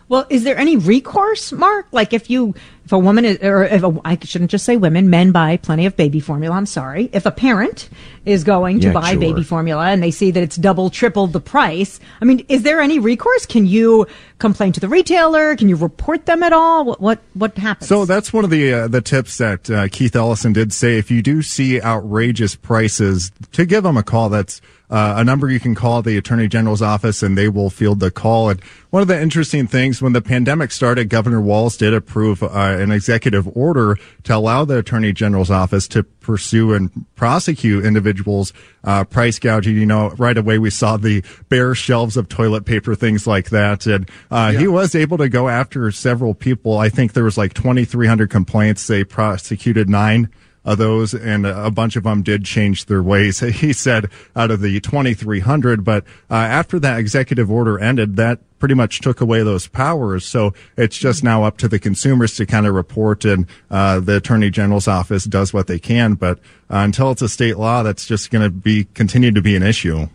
Well, 0.10 0.26
is 0.30 0.44
there 0.46 0.58
any 0.58 0.78
recourse, 0.78 1.52
Mark? 1.52 1.88
Like 1.92 2.14
if 2.14 2.30
you, 2.30 2.56
if 2.86 2.94
a 2.94 2.98
woman 2.98 3.26
is, 3.26 3.40
or 3.44 3.66
if 3.66 3.84
a, 3.84 4.00
I 4.06 4.18
shouldn't 4.24 4.52
just 4.52 4.64
say 4.64 4.78
women, 4.78 5.10
men 5.10 5.34
buy 5.34 5.58
plenty 5.58 5.86
of 5.86 5.98
baby 5.98 6.22
formula. 6.22 6.56
I'm 6.56 6.66
sorry. 6.66 7.10
If 7.12 7.26
a 7.26 7.32
parent 7.32 7.90
is 8.24 8.46
going 8.46 8.80
to 8.80 8.88
Yeah, 8.88 8.94
buy 8.94 9.12
sure. 9.12 9.20
baby 9.20 9.44
formula 9.44 9.88
and 9.88 10.02
they 10.02 10.12
see 10.12 10.32
that 10.32 10.42
it's 10.42 10.56
double, 10.56 10.90
triple 10.90 11.28
the 11.28 11.42
price, 11.42 12.00
I 12.22 12.26
mean, 12.26 12.46
is 12.48 12.64
there 12.64 12.80
any 12.80 13.00
recourse? 13.00 13.46
Can 13.46 13.66
you 13.66 14.08
complain 14.40 14.72
to 14.74 14.80
the 14.80 14.88
retailer? 14.88 15.58
Can 15.58 15.68
you 15.68 15.76
report 15.76 16.26
them 16.26 16.42
at 16.42 16.54
all? 16.54 16.86
What, 16.86 17.02
what, 17.02 17.20
what 17.34 17.58
happens? 17.58 17.90
So 17.90 18.06
that's 18.06 18.32
one 18.32 18.46
of 18.46 18.50
the 18.50 18.74
uh, 18.74 18.88
the 18.88 19.02
tips 19.02 19.38
that 19.40 19.70
uh, 19.70 19.88
Keith 19.90 20.16
Ellison 20.16 20.54
did 20.54 20.72
say. 20.72 20.98
If 20.98 21.12
you 21.12 21.22
do 21.22 21.42
see 21.42 21.82
outrageous 21.82 22.56
prices, 22.56 23.32
to 23.52 23.66
give 23.66 23.84
them 23.84 23.98
a 23.98 24.04
call. 24.04 24.30
That's 24.30 24.62
uh, 24.90 25.16
a 25.18 25.24
number 25.24 25.50
you 25.50 25.60
can 25.60 25.76
call 25.76 26.02
the 26.02 26.18
Attorney 26.18 26.48
General's 26.48 26.82
office, 26.82 27.22
and 27.22 27.38
they 27.38 27.50
will 27.50 27.70
field 27.70 28.00
the 28.00 28.10
call. 28.10 28.50
And 28.50 28.62
one 28.90 29.02
of 29.02 29.10
the 29.10 29.22
interesting 29.22 29.68
things 29.68 30.02
when 30.02 30.14
the 30.14 30.22
pandemic 30.22 30.72
started, 30.72 31.10
Governor 31.10 31.42
Walz 31.42 31.76
did 31.76 31.94
approve 31.94 32.42
uh, 32.42 32.48
an 32.54 32.92
executive 32.92 33.48
order 33.58 33.98
to 34.24 34.36
allow 34.36 34.64
the 34.64 34.78
Attorney 34.78 35.12
General's 35.12 35.52
office 35.52 35.90
to 35.90 36.04
pursue 36.04 36.74
and 36.74 37.06
prosecute 37.16 37.84
individuals 37.84 38.54
uh, 38.86 39.04
price 39.04 39.40
gouging. 39.40 39.76
You 39.76 39.86
know, 39.86 40.12
right 40.12 40.38
away 40.38 40.58
we 40.58 40.70
saw 40.70 40.96
the 40.96 41.22
bare 41.50 41.76
shelves 41.76 42.16
of 42.16 42.30
toilet 42.30 42.66
paper, 42.66 42.96
things 42.96 43.28
like 43.28 43.50
that, 43.50 43.86
and 43.88 44.10
uh, 44.32 44.54
he 44.54 44.68
was 44.68 44.96
able 44.96 45.18
to 45.18 45.28
go 45.28 45.50
after 45.50 45.92
several 45.92 46.34
people. 46.34 46.78
I 46.78 46.88
think 46.88 47.12
there 47.12 47.26
was 47.26 47.38
like 47.38 47.54
2,300 47.54 48.30
complaints. 48.30 48.88
They 48.88 49.04
prosecuted 49.04 49.90
nine 49.90 50.30
of 50.68 50.78
those, 50.78 51.14
and 51.14 51.48
a 51.48 51.72
bunch 51.72 51.96
of 51.96 52.04
them 52.04 52.22
did 52.22 52.44
change 52.44 52.86
their 52.86 53.02
ways. 53.02 53.40
He 53.58 53.74
said 53.74 54.10
out 54.36 54.52
of 54.52 54.60
the 54.62 54.80
2,300, 54.80 55.84
but 55.84 56.04
uh, 56.30 56.36
after 56.36 56.78
that 56.80 57.00
executive 57.00 57.50
order 57.50 57.80
ended, 57.80 58.18
that 58.18 58.40
pretty 58.60 58.76
much 58.76 59.00
took 59.00 59.22
away 59.22 59.42
those 59.42 59.68
powers. 59.68 60.26
So 60.26 60.54
it's 60.76 60.98
just 60.98 61.24
now 61.24 61.44
up 61.44 61.58
to 61.60 61.68
the 61.68 61.80
consumers 61.80 62.36
to 62.36 62.46
kind 62.46 62.68
of 62.68 62.76
report, 62.76 63.24
and 63.24 63.48
uh, 63.72 64.02
the 64.02 64.18
attorney 64.18 64.50
general's 64.50 64.88
office 64.88 65.24
does 65.24 65.54
what 65.54 65.68
they 65.68 65.80
can. 65.80 66.16
But 66.16 66.40
uh, 66.70 66.84
until 66.84 67.12
it's 67.12 67.22
a 67.22 67.30
state 67.30 67.58
law, 67.58 67.82
that's 67.82 68.06
just 68.06 68.30
going 68.30 68.44
to 68.44 68.50
be 68.50 68.84
continue 68.94 69.32
to 69.32 69.42
be 69.42 69.56
an 69.56 69.64
issue. 69.64 70.08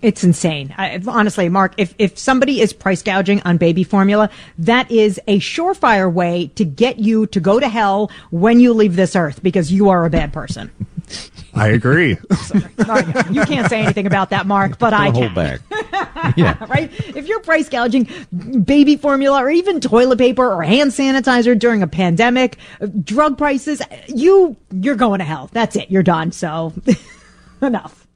It's 0.00 0.24
insane. 0.24 0.74
I, 0.78 0.98
honestly, 1.06 1.50
Mark, 1.50 1.74
if, 1.76 1.94
if 1.98 2.16
somebody 2.16 2.62
is 2.62 2.72
price 2.72 3.02
gouging 3.02 3.42
on 3.42 3.58
baby 3.58 3.84
formula, 3.84 4.30
that 4.56 4.90
is 4.90 5.20
a 5.26 5.40
surefire 5.40 6.10
way 6.10 6.46
to 6.54 6.64
get 6.64 6.98
you 6.98 7.26
to 7.26 7.38
go 7.38 7.60
to 7.60 7.68
hell 7.68 8.10
when 8.30 8.58
you 8.58 8.72
leave 8.72 8.96
this 8.96 9.14
earth 9.14 9.42
because 9.42 9.70
you 9.70 9.90
are 9.90 10.06
a 10.06 10.10
bad 10.10 10.32
person. 10.32 10.70
I 11.54 11.68
agree. 11.68 12.10
you 13.30 13.44
can't 13.44 13.68
say 13.68 13.82
anything 13.82 14.06
about 14.06 14.30
that, 14.30 14.46
Mark, 14.46 14.78
but 14.78 14.92
I 14.92 15.12
can. 15.12 15.14
Hold 15.14 15.34
back. 15.34 15.60
yeah. 16.36 16.64
right? 16.68 16.90
If 17.14 17.28
you're 17.28 17.40
price 17.40 17.68
gouging 17.68 18.08
baby 18.64 18.96
formula 18.96 19.42
or 19.42 19.50
even 19.50 19.80
toilet 19.80 20.18
paper 20.18 20.50
or 20.50 20.62
hand 20.62 20.90
sanitizer 20.90 21.56
during 21.56 21.82
a 21.82 21.86
pandemic, 21.86 22.58
drug 23.02 23.38
prices, 23.38 23.80
you 24.08 24.56
you're 24.72 24.96
going 24.96 25.20
to 25.20 25.24
hell. 25.24 25.48
That's 25.52 25.76
it. 25.76 25.90
You're 25.90 26.02
done. 26.02 26.32
So 26.32 26.72
enough. 27.62 28.06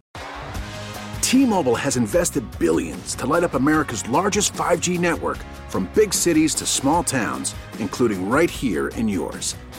T-Mobile 1.20 1.76
has 1.76 1.98
invested 1.98 2.42
billions 2.58 3.14
to 3.16 3.26
light 3.26 3.44
up 3.44 3.52
America's 3.52 4.08
largest 4.08 4.54
5G 4.54 4.98
network 4.98 5.36
from 5.68 5.84
big 5.94 6.14
cities 6.14 6.54
to 6.54 6.64
small 6.64 7.04
towns, 7.04 7.54
including 7.78 8.30
right 8.30 8.50
here 8.50 8.88
in 8.88 9.08
yours. 9.08 9.54